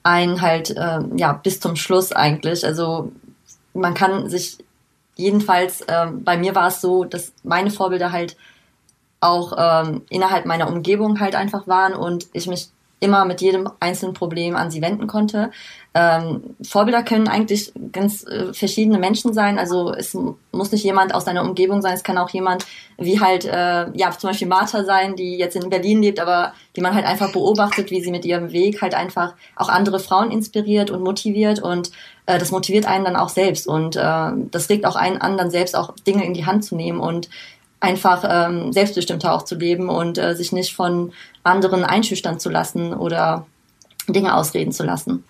einen 0.03 0.41
halt 0.41 0.71
äh, 0.71 0.99
ja 1.15 1.31
bis 1.31 1.61
zum 1.61 1.77
Schluss 1.77 2.11
eigentlich. 2.11 2.65
Also 2.65 3.13
man 3.73 3.93
kann 3.93 4.29
sich 4.29 4.57
jedenfalls, 5.15 5.79
äh, 5.81 6.07
bei 6.11 6.37
mir 6.37 6.55
war 6.55 6.67
es 6.67 6.81
so, 6.81 7.05
dass 7.05 7.31
meine 7.43 7.71
Vorbilder 7.71 8.11
halt 8.11 8.35
auch 9.23 9.53
ähm, 9.57 10.01
innerhalb 10.09 10.45
meiner 10.45 10.67
Umgebung 10.67 11.19
halt 11.19 11.35
einfach 11.35 11.67
waren 11.67 11.93
und 11.93 12.27
ich 12.33 12.47
mich 12.47 12.69
immer 13.03 13.25
mit 13.25 13.41
jedem 13.41 13.69
einzelnen 13.81 14.13
Problem 14.13 14.55
an 14.55 14.71
sie 14.71 14.81
wenden 14.81 15.07
konnte. 15.07 15.51
Ähm, 15.93 16.55
Vorbilder 16.63 17.03
können 17.03 17.27
eigentlich 17.27 17.73
ganz 17.91 18.25
äh, 18.25 18.53
verschiedene 18.53 18.97
Menschen 18.97 19.33
sein. 19.33 19.59
Also 19.59 19.93
es 19.93 20.17
muss 20.51 20.71
nicht 20.71 20.85
jemand 20.85 21.13
aus 21.13 21.25
deiner 21.25 21.43
Umgebung 21.43 21.81
sein, 21.81 21.93
es 21.93 22.03
kann 22.03 22.17
auch 22.17 22.29
jemand 22.29 22.65
wie 22.97 23.19
halt, 23.19 23.45
äh, 23.45 23.91
ja, 23.93 24.11
zum 24.17 24.29
Beispiel 24.29 24.47
Martha 24.47 24.85
sein, 24.85 25.15
die 25.15 25.37
jetzt 25.37 25.55
in 25.55 25.69
Berlin 25.69 26.01
lebt, 26.01 26.19
aber 26.19 26.53
die 26.75 26.81
man 26.81 26.95
halt 26.95 27.05
einfach 27.05 27.31
beobachtet, 27.33 27.91
wie 27.91 28.01
sie 28.01 28.09
mit 28.09 28.23
ihrem 28.23 28.53
Weg 28.53 28.81
halt 28.81 28.95
einfach 28.95 29.33
auch 29.55 29.69
andere 29.69 29.99
Frauen 29.99 30.31
inspiriert 30.31 30.89
und 30.89 31.03
motiviert 31.03 31.61
und 31.61 31.91
äh, 32.25 32.39
das 32.39 32.51
motiviert 32.51 32.85
einen 32.85 33.03
dann 33.03 33.17
auch 33.17 33.29
selbst 33.29 33.67
und 33.67 33.95
äh, 33.97 34.31
das 34.51 34.69
regt 34.69 34.85
auch 34.85 34.95
einen 34.95 35.17
an, 35.17 35.37
dann 35.37 35.51
selbst 35.51 35.75
auch 35.75 35.93
Dinge 36.07 36.25
in 36.25 36.33
die 36.33 36.45
Hand 36.45 36.63
zu 36.63 36.75
nehmen 36.75 37.01
und 37.01 37.29
einfach 37.83 38.23
ähm, 38.27 38.71
selbstbestimmter 38.71 39.33
auch 39.33 39.43
zu 39.43 39.55
leben 39.55 39.89
und 39.89 40.17
äh, 40.17 40.35
sich 40.35 40.53
nicht 40.53 40.73
von 40.73 41.11
anderen 41.43 41.83
einschüchtern 41.83 42.39
zu 42.39 42.49
lassen 42.49 42.93
oder 42.93 43.45
Dinge 44.07 44.35
ausreden 44.35 44.71
zu 44.71 44.83
lassen. 44.83 45.25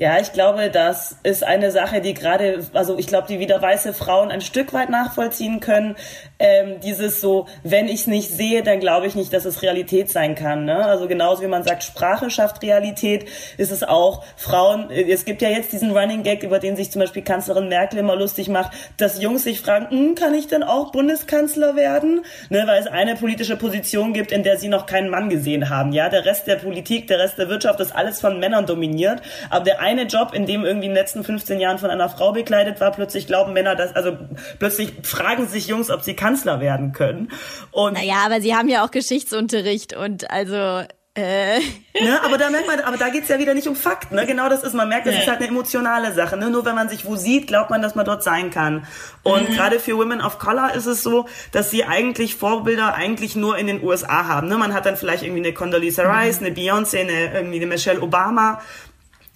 Ja, 0.00 0.20
ich 0.20 0.32
glaube, 0.32 0.70
das 0.70 1.16
ist 1.24 1.42
eine 1.42 1.72
Sache, 1.72 2.00
die 2.00 2.14
gerade, 2.14 2.64
also 2.72 2.96
ich 2.96 3.08
glaube, 3.08 3.26
die 3.26 3.40
wieder 3.40 3.60
weiße 3.60 3.92
Frauen 3.92 4.30
ein 4.30 4.40
Stück 4.40 4.72
weit 4.72 4.90
nachvollziehen 4.90 5.58
können. 5.58 5.96
Ähm, 6.38 6.78
dieses 6.84 7.20
so, 7.20 7.48
wenn 7.64 7.88
ich 7.88 8.02
es 8.02 8.06
nicht 8.06 8.30
sehe, 8.30 8.62
dann 8.62 8.78
glaube 8.78 9.08
ich 9.08 9.16
nicht, 9.16 9.32
dass 9.32 9.44
es 9.44 9.60
Realität 9.60 10.08
sein 10.08 10.36
kann. 10.36 10.66
Ne? 10.66 10.84
Also 10.84 11.08
genauso 11.08 11.42
wie 11.42 11.48
man 11.48 11.64
sagt, 11.64 11.82
Sprache 11.82 12.30
schafft 12.30 12.62
Realität, 12.62 13.26
ist 13.56 13.72
es 13.72 13.82
auch 13.82 14.24
Frauen. 14.36 14.88
Es 14.92 15.24
gibt 15.24 15.42
ja 15.42 15.48
jetzt 15.48 15.72
diesen 15.72 15.90
Running 15.90 16.22
Gag, 16.22 16.44
über 16.44 16.60
den 16.60 16.76
sich 16.76 16.92
zum 16.92 17.00
Beispiel 17.00 17.22
Kanzlerin 17.22 17.68
Merkel 17.68 17.98
immer 17.98 18.14
lustig 18.14 18.48
macht, 18.48 18.70
dass 18.98 19.20
Jungs 19.20 19.42
sich 19.42 19.60
fragen, 19.60 19.90
hm, 19.90 20.14
kann 20.14 20.32
ich 20.32 20.46
denn 20.46 20.62
auch 20.62 20.92
Bundeskanzler 20.92 21.74
werden? 21.74 22.24
Ne, 22.50 22.62
weil 22.68 22.80
es 22.80 22.86
eine 22.86 23.16
politische 23.16 23.56
Position 23.56 24.12
gibt, 24.12 24.30
in 24.30 24.44
der 24.44 24.58
sie 24.58 24.68
noch 24.68 24.86
keinen 24.86 25.10
Mann 25.10 25.28
gesehen 25.28 25.70
haben. 25.70 25.90
Ja, 25.90 26.08
der 26.08 26.24
Rest 26.24 26.46
der 26.46 26.54
Politik, 26.54 27.08
der 27.08 27.18
Rest 27.18 27.36
der 27.36 27.48
Wirtschaft 27.48 27.80
ist 27.80 27.90
alles 27.90 28.20
von 28.20 28.38
Männern 28.38 28.64
dominiert, 28.64 29.22
aber 29.50 29.64
der 29.64 29.87
eine 29.88 30.02
Job, 30.04 30.32
in 30.34 30.46
dem 30.46 30.64
irgendwie 30.64 30.86
in 30.86 30.92
den 30.92 31.00
letzten 31.00 31.24
15 31.24 31.60
Jahren 31.60 31.78
von 31.78 31.90
einer 31.90 32.08
Frau 32.08 32.32
bekleidet 32.32 32.80
war, 32.80 32.92
plötzlich 32.92 33.26
glauben 33.26 33.52
Männer, 33.52 33.74
dass, 33.74 33.94
also 33.96 34.16
plötzlich 34.58 34.92
fragen 35.02 35.48
sich 35.48 35.66
Jungs, 35.66 35.90
ob 35.90 36.02
sie 36.02 36.14
Kanzler 36.14 36.60
werden 36.60 36.92
können. 36.92 37.30
Und 37.70 37.94
naja, 37.94 38.16
aber 38.24 38.40
sie 38.40 38.54
haben 38.54 38.68
ja 38.68 38.84
auch 38.84 38.90
Geschichtsunterricht 38.90 39.96
und 39.96 40.30
also 40.30 40.84
Äh. 41.18 41.58
Ne, 42.00 42.22
aber 42.22 42.38
da 42.38 42.48
merkt 42.48 42.68
man, 42.68 42.78
aber 42.78 42.96
da 42.96 43.08
geht's 43.08 43.28
ja 43.28 43.40
wieder 43.40 43.52
nicht 43.52 43.66
um 43.66 43.74
Fakten. 43.74 44.14
Ne? 44.14 44.24
Genau 44.24 44.48
das 44.48 44.62
ist, 44.62 44.72
man 44.72 44.88
merkt, 44.88 45.08
das 45.08 45.16
ist 45.16 45.26
halt 45.26 45.38
eine 45.38 45.48
emotionale 45.48 46.14
Sache. 46.14 46.36
Ne? 46.36 46.48
Nur 46.48 46.64
wenn 46.64 46.76
man 46.76 46.88
sich 46.88 47.04
wo 47.04 47.16
sieht, 47.16 47.48
glaubt 47.48 47.70
man, 47.70 47.82
dass 47.82 47.96
man 47.96 48.06
dort 48.06 48.22
sein 48.22 48.50
kann. 48.52 48.86
Und 49.24 49.50
mhm. 49.50 49.54
gerade 49.54 49.80
für 49.80 49.98
Women 49.98 50.20
of 50.20 50.38
Color 50.38 50.74
ist 50.74 50.86
es 50.86 51.02
so, 51.02 51.26
dass 51.50 51.72
sie 51.72 51.82
eigentlich 51.82 52.36
Vorbilder 52.36 52.94
eigentlich 52.94 53.34
nur 53.34 53.58
in 53.58 53.66
den 53.66 53.82
USA 53.82 54.28
haben. 54.28 54.46
Ne? 54.46 54.58
Man 54.58 54.72
hat 54.74 54.86
dann 54.86 54.96
vielleicht 54.96 55.24
irgendwie 55.24 55.40
eine 55.44 55.52
Condoleezza 55.52 56.02
Rice, 56.04 56.40
mhm. 56.40 56.46
eine 56.46 56.54
Beyoncé, 56.54 57.00
eine, 57.00 57.34
irgendwie 57.34 57.56
eine 57.56 57.66
Michelle 57.66 58.00
Obama. 58.00 58.60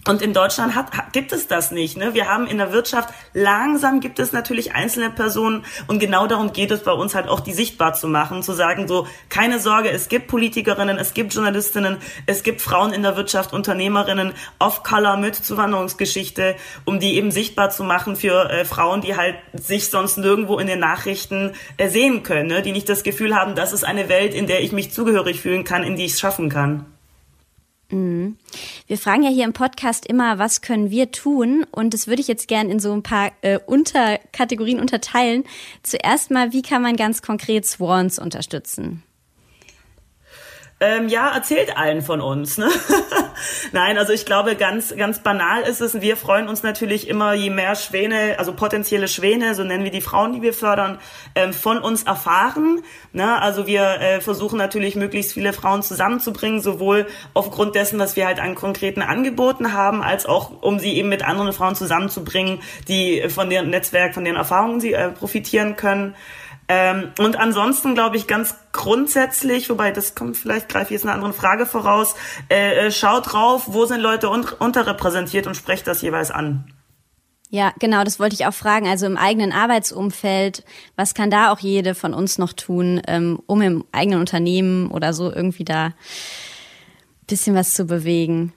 Und 0.04 0.20
in 0.20 0.32
Deutschland 0.32 0.74
hat, 0.74 1.12
gibt 1.12 1.32
es 1.32 1.46
das 1.46 1.70
nicht. 1.70 1.96
Ne? 1.96 2.12
Wir 2.12 2.28
haben 2.28 2.48
in 2.48 2.58
der 2.58 2.72
Wirtschaft, 2.72 3.10
langsam 3.34 4.00
gibt 4.00 4.18
es 4.18 4.32
natürlich 4.32 4.74
einzelne 4.74 5.10
Personen 5.10 5.64
und 5.86 6.00
genau 6.00 6.26
darum 6.26 6.52
geht 6.52 6.72
es 6.72 6.82
bei 6.82 6.90
uns 6.90 7.14
halt 7.14 7.28
auch, 7.28 7.38
die 7.38 7.52
sichtbar 7.52 7.94
zu 7.94 8.08
machen, 8.08 8.42
zu 8.42 8.52
sagen 8.52 8.88
so, 8.88 9.06
keine 9.28 9.60
Sorge, 9.60 9.90
es 9.90 10.08
gibt 10.08 10.26
Politikerinnen, 10.26 10.98
es 10.98 11.14
gibt 11.14 11.32
Journalistinnen, 11.32 11.98
es 12.26 12.42
gibt 12.42 12.62
Frauen 12.62 12.92
in 12.92 13.02
der 13.02 13.16
Wirtschaft, 13.16 13.52
Unternehmerinnen, 13.52 14.32
off-color 14.58 15.18
mit 15.18 15.36
Zuwanderungsgeschichte, 15.36 16.56
um 16.84 16.98
die 16.98 17.14
eben 17.14 17.30
sichtbar 17.30 17.70
zu 17.70 17.84
machen 17.84 18.16
für 18.16 18.50
äh, 18.50 18.64
Frauen, 18.64 19.02
die 19.02 19.16
halt 19.16 19.36
sich 19.52 19.88
sonst 19.88 20.16
nirgendwo 20.16 20.58
in 20.58 20.66
den 20.66 20.80
Nachrichten 20.80 21.52
äh, 21.76 21.88
sehen 21.88 22.24
können, 22.24 22.48
ne? 22.48 22.62
die 22.62 22.72
nicht 22.72 22.88
das 22.88 23.04
Gefühl 23.04 23.36
haben, 23.36 23.54
das 23.54 23.72
ist 23.72 23.84
eine 23.84 24.08
Welt, 24.08 24.34
in 24.34 24.48
der 24.48 24.62
ich 24.64 24.72
mich 24.72 24.90
zugehörig 24.90 25.40
fühlen 25.40 25.62
kann, 25.62 25.84
in 25.84 25.94
die 25.94 26.06
ich 26.06 26.14
es 26.14 26.20
schaffen 26.20 26.48
kann. 26.48 26.86
Mhm. 27.92 28.36
Wir 28.86 28.98
fragen 28.98 29.22
ja 29.22 29.30
hier 29.30 29.44
im 29.44 29.52
Podcast 29.52 30.06
immer, 30.06 30.38
was 30.38 30.62
können 30.62 30.90
wir 30.90 31.12
tun? 31.12 31.66
Und 31.70 31.94
das 31.94 32.06
würde 32.06 32.20
ich 32.20 32.28
jetzt 32.28 32.48
gerne 32.48 32.70
in 32.70 32.80
so 32.80 32.92
ein 32.92 33.02
paar 33.02 33.32
äh, 33.42 33.58
Unterkategorien 33.64 34.80
unterteilen. 34.80 35.44
Zuerst 35.82 36.30
mal, 36.30 36.52
wie 36.52 36.62
kann 36.62 36.82
man 36.82 36.96
ganz 36.96 37.22
konkret 37.22 37.66
Swans 37.66 38.18
unterstützen? 38.18 39.02
Ähm, 40.80 41.08
ja, 41.08 41.32
erzählt 41.32 41.76
allen 41.76 42.02
von 42.02 42.20
uns. 42.20 42.58
Ne? 42.58 42.68
Nein, 43.72 43.98
also 43.98 44.12
ich 44.12 44.26
glaube, 44.26 44.56
ganz, 44.56 44.94
ganz 44.96 45.22
banal 45.22 45.62
ist 45.62 45.80
es. 45.80 46.00
Wir 46.00 46.16
freuen 46.16 46.48
uns 46.48 46.62
natürlich 46.62 47.08
immer, 47.08 47.34
je 47.34 47.50
mehr 47.50 47.74
Schwäne, 47.74 48.36
also 48.38 48.52
potenzielle 48.52 49.08
Schwäne, 49.08 49.54
so 49.54 49.64
nennen 49.64 49.84
wir 49.84 49.90
die 49.90 50.00
Frauen, 50.00 50.32
die 50.32 50.42
wir 50.42 50.54
fördern, 50.54 50.98
ähm, 51.34 51.52
von 51.52 51.78
uns 51.78 52.02
erfahren. 52.04 52.82
Ne? 53.12 53.40
Also 53.40 53.66
wir 53.66 54.00
äh, 54.00 54.20
versuchen 54.20 54.58
natürlich, 54.58 54.96
möglichst 54.96 55.32
viele 55.32 55.52
Frauen 55.52 55.82
zusammenzubringen, 55.82 56.60
sowohl 56.60 57.06
aufgrund 57.34 57.74
dessen, 57.74 57.98
was 57.98 58.16
wir 58.16 58.26
halt 58.26 58.40
an 58.40 58.54
konkreten 58.54 59.02
Angeboten 59.02 59.72
haben, 59.72 60.02
als 60.02 60.26
auch, 60.26 60.62
um 60.62 60.78
sie 60.78 60.94
eben 60.96 61.08
mit 61.08 61.24
anderen 61.24 61.52
Frauen 61.52 61.74
zusammenzubringen, 61.74 62.60
die 62.88 63.28
von 63.28 63.50
deren 63.50 63.70
Netzwerk, 63.70 64.14
von 64.14 64.24
deren 64.24 64.36
Erfahrungen 64.36 64.80
sie 64.80 64.92
äh, 64.92 65.10
profitieren 65.10 65.76
können. 65.76 66.14
Ähm, 66.74 67.10
und 67.18 67.36
ansonsten 67.36 67.92
glaube 67.92 68.16
ich 68.16 68.26
ganz 68.26 68.54
grundsätzlich, 68.72 69.68
wobei 69.68 69.90
das 69.90 70.14
kommt 70.14 70.38
vielleicht, 70.38 70.70
greife 70.70 70.86
ich 70.86 70.90
jetzt 70.92 71.04
eine 71.04 71.12
andere 71.12 71.34
Frage 71.34 71.66
voraus, 71.66 72.14
äh, 72.48 72.86
äh, 72.86 72.90
schaut 72.90 73.30
drauf, 73.30 73.64
wo 73.66 73.84
sind 73.84 74.00
Leute 74.00 74.30
un 74.30 74.46
unterrepräsentiert 74.58 75.46
und 75.46 75.54
sprecht 75.54 75.86
das 75.86 76.00
jeweils 76.00 76.30
an. 76.30 76.64
Ja, 77.50 77.74
genau, 77.78 78.04
das 78.04 78.18
wollte 78.18 78.34
ich 78.34 78.46
auch 78.46 78.54
fragen. 78.54 78.88
Also 78.88 79.04
im 79.04 79.18
eigenen 79.18 79.52
Arbeitsumfeld, 79.52 80.64
was 80.96 81.12
kann 81.12 81.30
da 81.30 81.52
auch 81.52 81.58
jede 81.58 81.94
von 81.94 82.14
uns 82.14 82.38
noch 82.38 82.54
tun, 82.54 83.02
ähm, 83.06 83.38
um 83.44 83.60
im 83.60 83.84
eigenen 83.92 84.20
Unternehmen 84.20 84.90
oder 84.90 85.12
so 85.12 85.30
irgendwie 85.30 85.64
da 85.64 85.92
bisschen 87.26 87.54
was 87.54 87.74
zu 87.74 87.84
bewegen? 87.84 88.54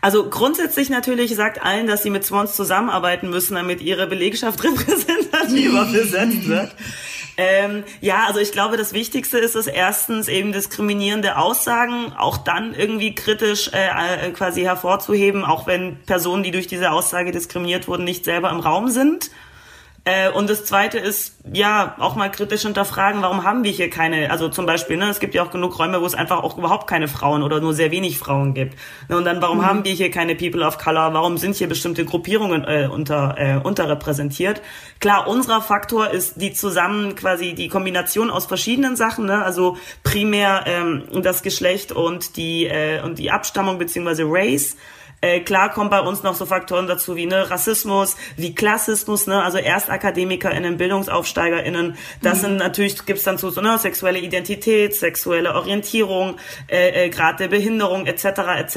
Also 0.00 0.28
grundsätzlich 0.28 0.90
natürlich 0.90 1.36
sagt 1.36 1.62
allen, 1.62 1.86
dass 1.86 2.02
sie 2.02 2.10
mit 2.10 2.24
Swans 2.24 2.56
zusammenarbeiten 2.56 3.30
müssen, 3.30 3.54
damit 3.54 3.80
ihre 3.80 4.08
Belegschaft 4.08 4.64
repräsentativer 4.64 5.84
besetzt 5.92 6.48
wird. 6.48 6.74
Ähm, 7.36 7.84
ja, 8.00 8.24
also 8.26 8.40
ich 8.40 8.52
glaube, 8.52 8.76
das 8.76 8.92
Wichtigste 8.92 9.38
ist 9.38 9.56
es 9.56 9.66
erstens 9.66 10.28
eben 10.28 10.52
diskriminierende 10.52 11.38
Aussagen 11.38 12.12
auch 12.12 12.38
dann 12.38 12.74
irgendwie 12.74 13.14
kritisch 13.14 13.70
äh, 13.72 14.28
äh, 14.28 14.30
quasi 14.32 14.62
hervorzuheben, 14.62 15.44
auch 15.44 15.66
wenn 15.66 15.96
Personen, 16.04 16.42
die 16.42 16.50
durch 16.50 16.66
diese 16.66 16.90
Aussage 16.90 17.32
diskriminiert 17.32 17.88
wurden, 17.88 18.04
nicht 18.04 18.24
selber 18.24 18.50
im 18.50 18.60
Raum 18.60 18.88
sind. 18.90 19.30
Äh, 20.04 20.30
und 20.30 20.50
das 20.50 20.64
Zweite 20.64 20.98
ist, 20.98 21.36
ja, 21.52 21.94
auch 22.00 22.16
mal 22.16 22.28
kritisch 22.28 22.62
hinterfragen, 22.62 23.22
warum 23.22 23.44
haben 23.44 23.62
wir 23.62 23.70
hier 23.70 23.88
keine, 23.88 24.32
also 24.32 24.48
zum 24.48 24.66
Beispiel, 24.66 24.96
ne, 24.96 25.08
es 25.08 25.20
gibt 25.20 25.32
ja 25.32 25.44
auch 25.44 25.52
genug 25.52 25.78
Räume, 25.78 26.00
wo 26.00 26.06
es 26.06 26.16
einfach 26.16 26.42
auch 26.42 26.58
überhaupt 26.58 26.88
keine 26.88 27.06
Frauen 27.06 27.44
oder 27.44 27.60
nur 27.60 27.72
sehr 27.72 27.92
wenig 27.92 28.18
Frauen 28.18 28.52
gibt. 28.52 28.76
Ne, 29.08 29.16
und 29.16 29.24
dann, 29.24 29.40
warum 29.40 29.58
mhm. 29.58 29.66
haben 29.66 29.84
wir 29.84 29.92
hier 29.92 30.10
keine 30.10 30.34
People 30.34 30.66
of 30.66 30.78
Color, 30.78 31.14
warum 31.14 31.38
sind 31.38 31.54
hier 31.54 31.68
bestimmte 31.68 32.04
Gruppierungen 32.04 32.64
äh, 32.64 32.88
unter, 32.90 33.36
äh, 33.38 33.60
unterrepräsentiert? 33.62 34.60
Klar, 34.98 35.28
unserer 35.28 35.62
Faktor 35.62 36.10
ist 36.10 36.40
die 36.40 36.52
zusammen 36.52 37.14
quasi 37.14 37.54
die 37.54 37.68
Kombination 37.68 38.28
aus 38.28 38.46
verschiedenen 38.46 38.96
Sachen, 38.96 39.26
ne, 39.26 39.44
also 39.44 39.76
primär 40.02 40.64
ähm, 40.66 41.04
das 41.22 41.44
Geschlecht 41.44 41.92
und 41.92 42.36
die, 42.36 42.66
äh, 42.66 43.00
und 43.02 43.20
die 43.20 43.30
Abstammung 43.30 43.78
beziehungsweise 43.78 44.24
Race. 44.26 44.76
Äh, 45.22 45.40
klar 45.40 45.70
kommen 45.70 45.88
bei 45.88 46.00
uns 46.00 46.24
noch 46.24 46.34
so 46.34 46.46
Faktoren 46.46 46.88
dazu 46.88 47.14
wie 47.14 47.26
ne, 47.26 47.48
Rassismus, 47.48 48.16
wie 48.36 48.56
Klassismus, 48.56 49.28
ne, 49.28 49.40
also 49.40 49.56
ErstakademikerInnen, 49.56 50.76
BildungsaufsteigerInnen. 50.76 51.94
Das 52.22 52.38
mhm. 52.38 52.42
sind 52.42 52.56
natürlich, 52.56 53.06
gibt's 53.06 53.22
dann 53.22 53.38
zu 53.38 53.50
so 53.50 53.60
ne, 53.60 53.78
sexuelle 53.78 54.18
Identität, 54.18 54.96
sexuelle 54.96 55.54
Orientierung, 55.54 56.38
äh, 56.66 57.06
äh, 57.06 57.08
Grad 57.08 57.38
der 57.38 57.46
Behinderung 57.46 58.06
etc. 58.06 58.24
etc. 58.58 58.76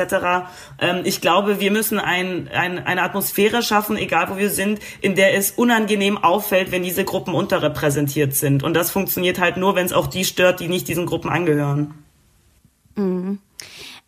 Ähm, 0.80 1.02
ich 1.04 1.20
glaube, 1.20 1.60
wir 1.60 1.72
müssen 1.72 2.00
ein, 2.00 2.48
ein, 2.54 2.78
eine 2.86 3.02
Atmosphäre 3.02 3.64
schaffen, 3.64 3.98
egal 3.98 4.30
wo 4.30 4.38
wir 4.38 4.52
sind, 4.52 4.80
in 5.02 5.16
der 5.16 5.36
es 5.36 5.50
unangenehm 5.50 6.20
auffällt, 6.20 6.72
wenn 6.72 6.84
diese 6.84 7.06
Gruppen 7.06 7.34
unterrepräsentiert 7.34 8.36
sind. 8.36 8.62
Und 8.62 8.76
das 8.76 8.92
funktioniert 8.92 9.40
halt 9.40 9.58
nur, 9.58 9.76
wenn 9.76 9.88
es 9.88 9.94
auch 9.94 10.06
die 10.06 10.26
stört, 10.26 10.60
die 10.60 10.68
nicht 10.68 10.88
diesen 10.88 11.08
Gruppen 11.08 11.32
angehören. 11.32 11.96
Mhm. 12.96 13.40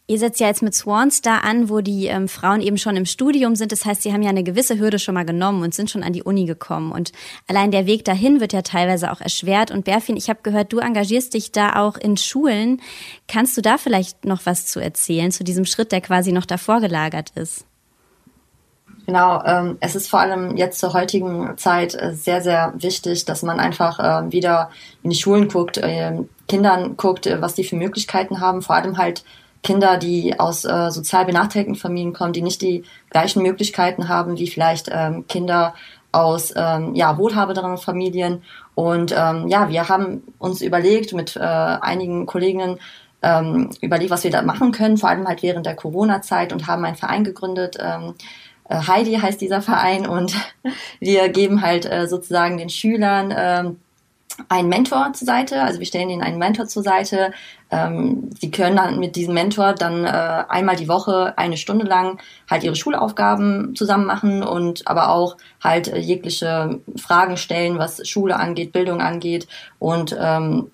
Ihr 0.10 0.20
setzt 0.20 0.40
ja 0.40 0.48
jetzt 0.48 0.64
mit 0.64 0.74
Swans 0.74 1.22
da 1.22 1.40
an, 1.40 1.70
wo 1.70 1.82
die 1.82 2.06
ähm, 2.06 2.30
Frauen 2.30 2.62
eben 2.62 2.78
schon 2.78 2.96
im 2.96 3.06
Studium 3.06 3.58
sind. 3.58 3.74
Das 3.74 3.84
heißt, 3.84 4.04
sie 4.04 4.14
haben 4.14 4.22
ja 4.22 4.30
eine 4.30 4.44
gewisse 4.44 4.80
Hürde 4.80 5.00
schon 5.00 5.16
mal 5.16 5.26
genommen 5.26 5.64
und 5.64 5.74
sind 5.74 5.92
schon 5.92 6.02
an 6.02 6.14
die 6.14 6.24
Uni 6.24 6.46
gekommen. 6.46 6.94
Und 6.94 7.12
allein 7.46 7.72
der 7.72 7.88
Weg 7.88 8.06
dahin 8.06 8.40
wird 8.40 8.54
ja 8.54 8.62
teilweise 8.62 9.12
auch 9.12 9.20
erschwert. 9.20 9.70
Und 9.70 9.84
Berfin, 9.84 10.16
ich 10.16 10.30
habe 10.30 10.40
gehört, 10.44 10.72
du 10.72 10.80
engagierst 10.80 11.34
dich 11.34 11.52
da 11.52 11.76
auch 11.76 11.98
in 11.98 12.16
Schulen. 12.16 12.82
Kannst 13.28 13.58
du 13.58 13.62
da 13.62 13.78
vielleicht 13.78 14.24
noch 14.24 14.46
was 14.46 14.66
zu 14.66 14.80
erzählen, 14.80 15.30
zu 15.30 15.44
diesem 15.44 15.66
Schritt, 15.66 15.92
der 15.92 16.00
quasi 16.00 16.32
noch 16.32 16.46
davor 16.46 16.80
gelagert 16.80 17.32
ist? 17.36 17.66
Genau, 19.08 19.44
ähm, 19.44 19.78
es 19.82 19.96
ist 19.96 20.10
vor 20.10 20.22
allem 20.22 20.56
jetzt 20.56 20.80
zur 20.80 20.94
heutigen 20.94 21.58
Zeit 21.58 21.96
äh, 21.96 22.14
sehr, 22.14 22.42
sehr 22.42 22.74
wichtig, 22.78 23.26
dass 23.26 23.44
man 23.44 23.60
einfach 23.60 24.00
äh, 24.00 24.32
wieder 24.32 24.70
in 25.04 25.10
die 25.10 25.16
Schulen 25.18 25.50
guckt, 25.50 25.78
äh, 25.78 26.14
Kindern 26.48 26.96
guckt, 26.96 27.26
äh, 27.26 27.42
was 27.42 27.56
die 27.56 27.66
für 27.66 27.76
Möglichkeiten 27.76 28.40
haben, 28.40 28.62
vor 28.62 28.76
allem 28.76 28.98
halt 28.98 29.26
Kinder, 29.64 29.98
die 29.98 30.40
aus 30.40 30.66
äh, 30.66 30.92
sozial 30.92 31.26
benachteiligten 31.26 31.76
Familien 31.76 32.14
kommen, 32.14 32.34
die 32.34 32.42
nicht 32.42 32.62
die 32.62 32.84
gleichen 33.10 33.42
Möglichkeiten 33.42 34.08
haben 34.08 34.38
wie 34.38 34.48
vielleicht 34.48 34.90
ähm, 34.92 35.26
Kinder 35.28 35.74
aus 36.12 36.54
ähm, 36.56 36.96
ja, 36.96 37.18
wohlhabenderen 37.18 37.78
Familien. 37.78 38.44
Und 38.76 39.14
ähm, 39.16 39.48
ja, 39.48 39.70
wir 39.70 39.90
haben 39.90 40.24
uns 40.40 40.62
überlegt 40.62 41.14
mit 41.14 41.36
äh, 41.36 41.40
einigen 41.40 42.26
Kolleginnen, 42.26 42.80
ähm, 43.22 43.72
überlegt, 43.82 44.12
was 44.12 44.24
wir 44.24 44.32
da 44.32 44.42
machen 44.42 44.72
können, 44.72 44.98
vor 44.98 45.10
allem 45.10 45.28
halt 45.28 45.42
während 45.44 45.66
der 45.66 45.76
Corona-Zeit 45.76 46.54
und 46.54 46.68
haben 46.68 46.86
einen 46.86 46.96
Verein 46.96 47.24
gegründet. 47.24 47.78
Ähm, 47.80 48.14
äh, 48.70 48.76
Heidi 48.76 49.16
heißt 49.16 49.42
dieser 49.42 49.62
Verein 49.62 50.08
und 50.08 50.34
wir 51.00 51.30
geben 51.30 51.62
halt 51.62 51.86
äh, 51.92 52.08
sozusagen 52.08 52.58
den 52.58 52.70
Schülern 52.70 53.34
ähm, 53.36 53.80
einen 54.50 54.70
Mentor 54.70 55.14
zur 55.14 55.26
Seite, 55.26 55.62
also 55.62 55.80
wir 55.80 55.86
stellen 55.86 56.10
ihnen 56.10 56.22
einen 56.22 56.38
Mentor 56.38 56.68
zur 56.68 56.84
Seite. 56.84 57.32
Ähm, 57.72 58.30
sie 58.40 58.52
können 58.52 58.76
dann 58.76 59.00
mit 59.00 59.16
diesem 59.16 59.34
Mentor 59.34 59.74
dann 59.74 60.06
äh, 60.06 60.44
einmal 60.48 60.76
die 60.76 60.88
Woche 60.88 61.34
eine 61.38 61.58
Stunde 61.58 61.86
lang 61.86 62.20
halt 62.50 62.64
ihre 62.64 62.76
Schulaufgaben 62.76 63.76
zusammen 63.76 64.06
machen 64.06 64.44
und 64.44 64.88
aber 64.88 65.10
auch 65.10 65.38
halt 65.64 65.88
äh, 65.88 65.98
jegliche 65.98 66.80
Fragen 66.98 67.38
stellen, 67.38 67.80
was 67.80 68.08
Schule 68.08 68.38
angeht, 68.38 68.74
Bildung 68.74 69.02
angeht. 69.02 69.48
Und 69.80 70.16
ähm, 70.20 70.72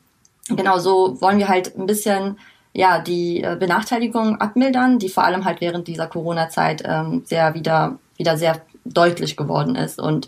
genau 0.49 0.77
so 0.79 1.21
wollen 1.21 1.39
wir 1.39 1.47
halt 1.47 1.77
ein 1.77 1.87
bisschen 1.87 2.37
ja 2.73 2.99
die 2.99 3.43
äh, 3.43 3.55
Benachteiligung 3.57 4.41
abmildern, 4.41 4.99
die 4.99 5.09
vor 5.09 5.23
allem 5.23 5.45
halt 5.45 5.61
während 5.61 5.87
dieser 5.87 6.07
Corona-Zeit 6.07 6.83
ähm, 6.85 7.23
sehr 7.25 7.53
wieder 7.53 7.97
wieder 8.17 8.37
sehr 8.37 8.61
deutlich 8.85 9.37
geworden 9.37 9.75
ist 9.75 9.99
und 9.99 10.27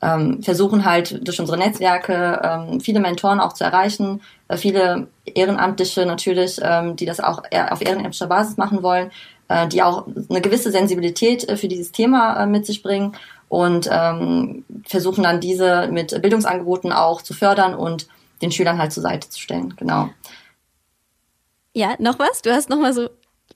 ähm, 0.00 0.42
versuchen 0.42 0.84
halt 0.84 1.26
durch 1.26 1.40
unsere 1.40 1.58
Netzwerke 1.58 2.40
ähm, 2.42 2.80
viele 2.80 3.00
Mentoren 3.00 3.40
auch 3.40 3.52
zu 3.52 3.64
erreichen, 3.64 4.20
äh, 4.48 4.56
viele 4.56 5.08
Ehrenamtliche 5.24 6.06
natürlich, 6.06 6.58
ähm, 6.62 6.96
die 6.96 7.06
das 7.06 7.20
auch 7.20 7.42
auf 7.52 7.82
ehrenamtlicher 7.82 8.28
Basis 8.28 8.56
machen 8.56 8.82
wollen, 8.82 9.10
äh, 9.48 9.66
die 9.66 9.82
auch 9.82 10.06
eine 10.28 10.40
gewisse 10.40 10.70
Sensibilität 10.70 11.48
äh, 11.48 11.56
für 11.56 11.68
dieses 11.68 11.92
Thema 11.92 12.42
äh, 12.42 12.46
mit 12.46 12.66
sich 12.66 12.82
bringen 12.82 13.16
und 13.48 13.88
ähm, 13.90 14.64
versuchen 14.86 15.24
dann 15.24 15.40
diese 15.40 15.88
mit 15.88 16.20
Bildungsangeboten 16.20 16.92
auch 16.92 17.22
zu 17.22 17.34
fördern 17.34 17.74
und 17.74 18.06
den 18.42 18.52
Schülern 18.52 18.78
halt 18.78 18.92
zur 18.92 19.02
Seite 19.02 19.28
zu 19.30 19.40
stellen. 19.40 19.74
Genau. 19.76 20.10
Ja, 21.74 21.94
noch 21.98 22.18
was? 22.18 22.42
Du 22.42 22.52
hast 22.52 22.68
noch 22.68 22.78
mal 22.78 22.92
so 22.92 23.08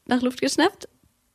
nach 0.06 0.22
Luft 0.22 0.40
geschnappt? 0.40 0.88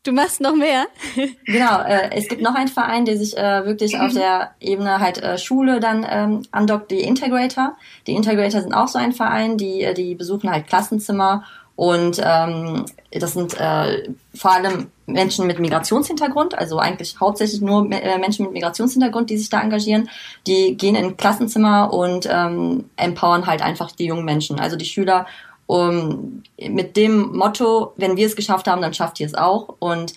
Du 0.07 0.13
machst 0.13 0.39
noch 0.39 0.55
mehr? 0.55 0.85
genau, 1.45 1.81
äh, 1.81 2.11
es 2.15 2.29
gibt 2.29 2.41
noch 2.41 2.55
einen 2.55 2.69
Verein, 2.69 3.03
der 3.03 3.17
sich 3.17 3.35
äh, 3.35 3.65
wirklich 3.65 3.99
auf 3.99 4.13
der 4.13 4.51
Ebene 4.61 5.01
halt 5.01 5.21
äh, 5.21 5.37
Schule 5.37 5.81
dann 5.81 6.07
ähm, 6.09 6.43
andockt, 6.51 6.91
die 6.91 7.01
Integrator. 7.01 7.75
Die 8.07 8.13
Integrator 8.13 8.61
sind 8.61 8.73
auch 8.73 8.87
so 8.87 8.97
ein 8.97 9.11
Verein, 9.11 9.57
die, 9.57 9.81
äh, 9.81 9.93
die 9.93 10.15
besuchen 10.15 10.49
halt 10.49 10.67
Klassenzimmer 10.67 11.43
und 11.75 12.21
ähm, 12.23 12.85
das 13.11 13.33
sind 13.33 13.59
äh, 13.59 14.09
vor 14.33 14.51
allem 14.51 14.87
Menschen 15.07 15.45
mit 15.45 15.59
Migrationshintergrund, 15.59 16.57
also 16.57 16.79
eigentlich 16.79 17.19
hauptsächlich 17.19 17.59
nur 17.59 17.91
äh, 17.91 18.17
Menschen 18.17 18.45
mit 18.45 18.53
Migrationshintergrund, 18.53 19.29
die 19.29 19.37
sich 19.37 19.49
da 19.49 19.61
engagieren. 19.61 20.09
Die 20.47 20.77
gehen 20.77 20.95
in 20.95 21.17
Klassenzimmer 21.17 21.93
und 21.93 22.27
ähm, 22.31 22.89
empowern 22.95 23.45
halt 23.45 23.61
einfach 23.61 23.91
die 23.91 24.05
jungen 24.05 24.25
Menschen, 24.25 24.59
also 24.59 24.77
die 24.77 24.85
Schüler 24.85 25.27
um, 25.67 26.41
mit 26.57 26.97
dem 26.97 27.35
Motto, 27.37 27.93
wenn 27.97 28.17
wir 28.17 28.25
es 28.25 28.35
geschafft 28.35 28.67
haben, 28.67 28.81
dann 28.81 28.93
schafft 28.93 29.19
ihr 29.19 29.27
es 29.27 29.35
auch. 29.35 29.75
Und 29.79 30.13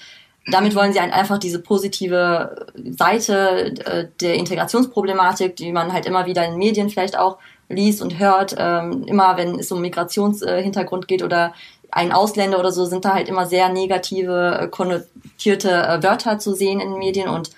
damit 0.46 0.74
wollen 0.74 0.92
sie 0.92 1.00
einfach 1.00 1.38
diese 1.38 1.60
positive 1.60 2.66
Seite 2.96 3.74
äh, 3.84 4.08
der 4.20 4.34
Integrationsproblematik, 4.34 5.56
die 5.56 5.72
man 5.72 5.92
halt 5.92 6.06
immer 6.06 6.26
wieder 6.26 6.46
in 6.46 6.56
Medien 6.56 6.88
vielleicht 6.88 7.18
auch 7.18 7.38
liest 7.68 8.00
und 8.00 8.18
hört, 8.18 8.54
ähm, 8.58 9.04
immer 9.04 9.36
wenn 9.36 9.58
es 9.58 9.70
um 9.70 9.80
Migrationshintergrund 9.80 11.08
geht 11.08 11.22
oder 11.22 11.52
ein 11.92 12.12
Ausländer 12.12 12.58
oder 12.58 12.72
so, 12.72 12.84
sind 12.84 13.04
da 13.04 13.14
halt 13.14 13.28
immer 13.28 13.46
sehr 13.46 13.68
negative, 13.68 14.60
äh, 14.62 14.68
konnotierte 14.68 15.70
äh, 15.70 16.02
Wörter 16.02 16.38
zu 16.38 16.54
sehen 16.54 16.80
in 16.80 16.90
den 16.90 16.98
Medien 16.98 17.28
und 17.28 17.50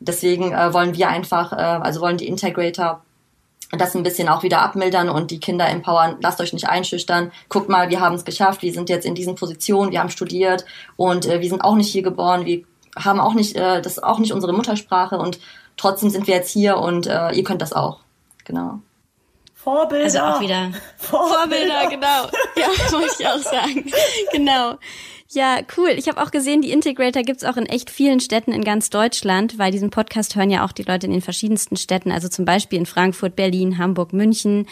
deswegen 0.00 0.50
wollen 0.50 0.94
wir 0.94 1.08
einfach, 1.08 1.52
also 1.52 2.02
wollen 2.02 2.18
die 2.18 2.28
Integrator 2.28 3.02
das 3.78 3.94
ein 3.94 4.02
bisschen 4.02 4.28
auch 4.28 4.42
wieder 4.42 4.60
abmildern 4.60 5.08
und 5.08 5.30
die 5.30 5.40
Kinder 5.40 5.68
empowern, 5.68 6.16
lasst 6.20 6.40
euch 6.40 6.52
nicht 6.52 6.68
einschüchtern, 6.68 7.32
guckt 7.48 7.68
mal, 7.68 7.90
wir 7.90 8.00
haben 8.00 8.14
es 8.14 8.24
geschafft, 8.24 8.62
wir 8.62 8.72
sind 8.72 8.88
jetzt 8.88 9.06
in 9.06 9.14
diesen 9.14 9.34
Positionen, 9.34 9.92
wir 9.92 10.00
haben 10.00 10.10
studiert 10.10 10.64
und 10.96 11.26
äh, 11.26 11.40
wir 11.40 11.48
sind 11.48 11.62
auch 11.62 11.76
nicht 11.76 11.90
hier 11.90 12.02
geboren, 12.02 12.46
wir 12.46 12.64
haben 12.96 13.20
auch 13.20 13.34
nicht, 13.34 13.56
äh, 13.56 13.82
das 13.82 13.94
ist 13.94 14.04
auch 14.04 14.18
nicht 14.18 14.32
unsere 14.32 14.52
Muttersprache 14.52 15.18
und 15.18 15.38
trotzdem 15.76 16.10
sind 16.10 16.26
wir 16.26 16.34
jetzt 16.34 16.50
hier 16.50 16.78
und 16.78 17.06
äh, 17.06 17.32
ihr 17.32 17.44
könnt 17.44 17.62
das 17.62 17.72
auch. 17.72 18.00
Genau. 18.44 18.80
Vorbilder. 19.54 20.04
Also 20.04 20.18
auch 20.20 20.40
wieder 20.40 20.72
Vorbilder, 20.98 21.80
Vorbilder 21.80 21.88
genau. 21.88 22.28
Ja, 22.56 22.92
wollte 22.92 23.14
ich 23.18 23.26
auch 23.26 23.38
sagen. 23.38 23.90
Genau. 24.32 24.74
Ja, 25.34 25.58
cool. 25.76 25.90
Ich 25.96 26.06
habe 26.08 26.22
auch 26.22 26.30
gesehen, 26.30 26.62
die 26.62 26.70
Integrator 26.70 27.24
gibt's 27.24 27.42
auch 27.42 27.56
in 27.56 27.66
echt 27.66 27.90
vielen 27.90 28.20
Städten 28.20 28.52
in 28.52 28.62
ganz 28.62 28.88
Deutschland, 28.88 29.58
weil 29.58 29.72
diesen 29.72 29.90
Podcast 29.90 30.36
hören 30.36 30.48
ja 30.48 30.64
auch 30.64 30.70
die 30.70 30.84
Leute 30.84 31.06
in 31.06 31.12
den 31.12 31.22
verschiedensten 31.22 31.76
Städten, 31.76 32.12
also 32.12 32.28
zum 32.28 32.44
Beispiel 32.44 32.78
in 32.78 32.86
Frankfurt, 32.86 33.34
Berlin, 33.34 33.76
Hamburg, 33.78 34.12
München. 34.12 34.68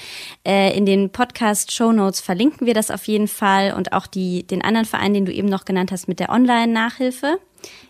Äh, 0.46 0.76
in 0.76 0.86
den 0.86 1.10
Podcast-Show 1.10 1.90
Notes 1.90 2.20
verlinken 2.20 2.64
wir 2.64 2.74
das 2.74 2.92
auf 2.92 3.08
jeden 3.08 3.26
Fall 3.26 3.74
und 3.74 3.92
auch 3.92 4.06
die, 4.06 4.46
den 4.46 4.62
anderen 4.62 4.86
Verein, 4.86 5.14
den 5.14 5.26
du 5.26 5.32
eben 5.32 5.48
noch 5.48 5.64
genannt 5.64 5.90
hast 5.90 6.06
mit 6.06 6.20
der 6.20 6.30
Online-Nachhilfe. 6.30 7.38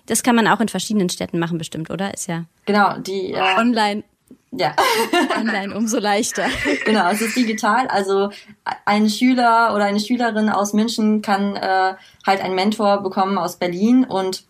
Das 0.07 0.23
kann 0.23 0.35
man 0.35 0.49
auch 0.49 0.61
in 0.61 0.69
verschiedenen 0.69 1.11
Städten 1.11 1.39
machen, 1.39 1.59
bestimmt, 1.59 1.91
oder? 1.91 2.15
Ist 2.15 2.27
ja. 2.27 2.47
Genau, 2.65 2.97
die 2.99 3.33
äh, 3.33 3.59
Online 3.59 4.03
ja. 4.53 4.75
Online 5.37 5.75
umso 5.75 5.99
leichter. 5.99 6.47
Genau, 6.85 7.11
es 7.11 7.21
ist 7.21 7.37
digital. 7.37 7.87
Also 7.89 8.31
ein 8.85 9.09
Schüler 9.09 9.75
oder 9.75 9.85
eine 9.85 10.01
Schülerin 10.01 10.49
aus 10.51 10.73
München 10.73 11.23
kann 11.23 11.57
äh, 11.57 11.95
halt 12.27 12.41
einen 12.43 12.55
Mentor 12.55 13.03
bekommen 13.03 13.39
aus 13.39 13.57
Berlin 13.57 14.05
und 14.05 14.45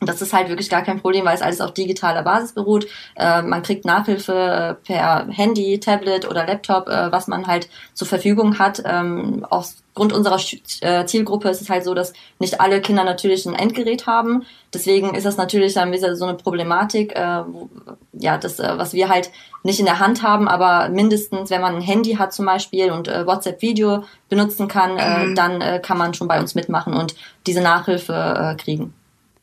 das 0.00 0.20
ist 0.20 0.32
halt 0.32 0.48
wirklich 0.48 0.68
gar 0.68 0.82
kein 0.82 1.00
Problem, 1.00 1.24
weil 1.24 1.34
es 1.34 1.42
alles 1.42 1.60
auf 1.60 1.72
digitaler 1.72 2.22
Basis 2.22 2.52
beruht. 2.52 2.86
Äh, 3.14 3.42
man 3.42 3.62
kriegt 3.62 3.86
Nachhilfe 3.86 4.76
per 4.84 5.26
Handy, 5.30 5.80
Tablet 5.80 6.28
oder 6.28 6.46
Laptop, 6.46 6.88
äh, 6.88 7.10
was 7.10 7.28
man 7.28 7.46
halt 7.46 7.68
zur 7.94 8.06
Verfügung 8.06 8.58
hat. 8.58 8.82
Ähm, 8.84 9.46
aufgrund 9.48 10.12
unserer 10.12 10.38
äh, 10.82 11.06
Zielgruppe 11.06 11.48
ist 11.48 11.62
es 11.62 11.70
halt 11.70 11.84
so, 11.84 11.94
dass 11.94 12.12
nicht 12.38 12.60
alle 12.60 12.82
Kinder 12.82 13.04
natürlich 13.04 13.46
ein 13.46 13.54
Endgerät 13.54 14.06
haben. 14.06 14.44
Deswegen 14.74 15.14
ist 15.14 15.24
das 15.24 15.38
natürlich 15.38 15.72
dann 15.72 15.92
wieder 15.92 16.14
so 16.14 16.26
eine 16.26 16.36
Problematik, 16.36 17.16
äh, 17.16 17.44
wo, 17.46 17.70
ja, 18.12 18.36
das, 18.36 18.60
äh, 18.60 18.74
was 18.76 18.92
wir 18.92 19.08
halt 19.08 19.30
nicht 19.62 19.80
in 19.80 19.86
der 19.86 19.98
Hand 19.98 20.22
haben, 20.22 20.46
aber 20.46 20.90
mindestens, 20.90 21.48
wenn 21.48 21.62
man 21.62 21.76
ein 21.76 21.80
Handy 21.80 22.16
hat 22.16 22.34
zum 22.34 22.44
Beispiel 22.44 22.90
und 22.90 23.08
äh, 23.08 23.26
WhatsApp-Video 23.26 24.04
benutzen 24.28 24.68
kann, 24.68 24.98
äh, 24.98 25.24
mhm. 25.24 25.34
dann 25.34 25.60
äh, 25.62 25.80
kann 25.82 25.96
man 25.96 26.12
schon 26.12 26.28
bei 26.28 26.38
uns 26.38 26.54
mitmachen 26.54 26.92
und 26.92 27.14
diese 27.46 27.62
Nachhilfe 27.62 28.12
äh, 28.12 28.62
kriegen. 28.62 28.92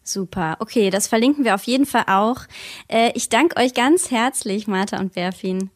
Super. 0.04 0.58
Okay, 0.60 0.90
das 0.90 1.08
verlinken 1.08 1.46
wir 1.46 1.56
auf 1.56 1.64
jeden 1.64 1.86
Fall 1.86 2.06
auch. 2.08 2.42
Äh, 2.88 3.12
ich 3.16 3.30
danke 3.30 3.58
euch 3.58 3.74
ganz 3.74 4.12
herzlich, 4.12 4.68
Martha 4.68 5.00
und 5.00 5.14
Berfin. 5.14 5.70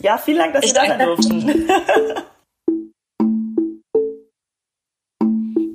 Ja, 0.00 0.18
vielen 0.18 0.38
Dank, 0.38 0.54
dass 0.54 0.64
ich 0.64 0.72
da 0.72 0.86
sein 0.86 0.98
durften. 0.98 1.68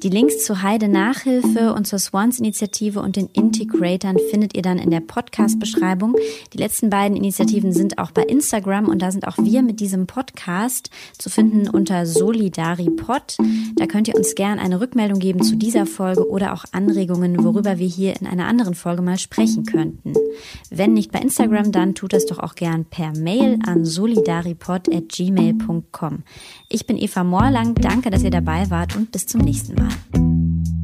Die 0.07 0.13
Links 0.13 0.45
zur 0.45 0.61
Heide 0.61 0.87
Nachhilfe 0.87 1.73
und 1.73 1.85
zur 1.85 1.99
Swans-Initiative 1.99 3.01
und 3.01 3.17
den 3.17 3.27
Integratoren 3.33 4.17
findet 4.31 4.55
ihr 4.55 4.61
dann 4.61 4.77
in 4.77 4.89
der 4.89 5.01
Podcast-Beschreibung. 5.01 6.15
Die 6.53 6.57
letzten 6.57 6.89
beiden 6.89 7.17
Initiativen 7.17 7.73
sind 7.73 7.99
auch 7.99 8.11
bei 8.11 8.23
Instagram 8.23 8.87
und 8.87 9.01
da 9.01 9.11
sind 9.11 9.27
auch 9.27 9.37
wir 9.37 9.61
mit 9.63 9.81
diesem 9.81 10.07
Podcast 10.07 10.91
zu 11.17 11.29
finden 11.29 11.67
unter 11.67 12.05
SolidariPod. 12.05 13.35
Da 13.75 13.85
könnt 13.85 14.07
ihr 14.07 14.15
uns 14.15 14.33
gern 14.35 14.59
eine 14.59 14.79
Rückmeldung 14.79 15.19
geben 15.19 15.43
zu 15.43 15.57
dieser 15.57 15.85
Folge 15.85 16.29
oder 16.29 16.53
auch 16.53 16.63
Anregungen, 16.71 17.43
worüber 17.43 17.77
wir 17.77 17.87
hier 17.87 18.15
in 18.17 18.27
einer 18.27 18.47
anderen 18.47 18.75
Folge 18.75 19.01
mal 19.01 19.17
sprechen 19.17 19.65
könnten. 19.65 20.13
Wenn 20.69 20.93
nicht 20.93 21.11
bei 21.11 21.19
Instagram, 21.19 21.73
dann 21.73 21.95
tut 21.95 22.13
es 22.13 22.27
doch 22.27 22.39
auch 22.39 22.55
gern 22.55 22.85
per 22.85 23.11
Mail 23.11 23.59
an 23.67 23.83
solidaripod.gmail.com. 23.83 26.23
Ich 26.69 26.87
bin 26.87 26.97
Eva 26.97 27.25
Morlang, 27.25 27.75
danke, 27.75 28.09
dass 28.09 28.23
ihr 28.23 28.31
dabei 28.31 28.69
wart 28.69 28.95
und 28.95 29.11
bis 29.11 29.25
zum 29.25 29.41
nächsten 29.41 29.75
Mal. 29.75 29.96
thank 29.97 30.67
you 30.67 30.76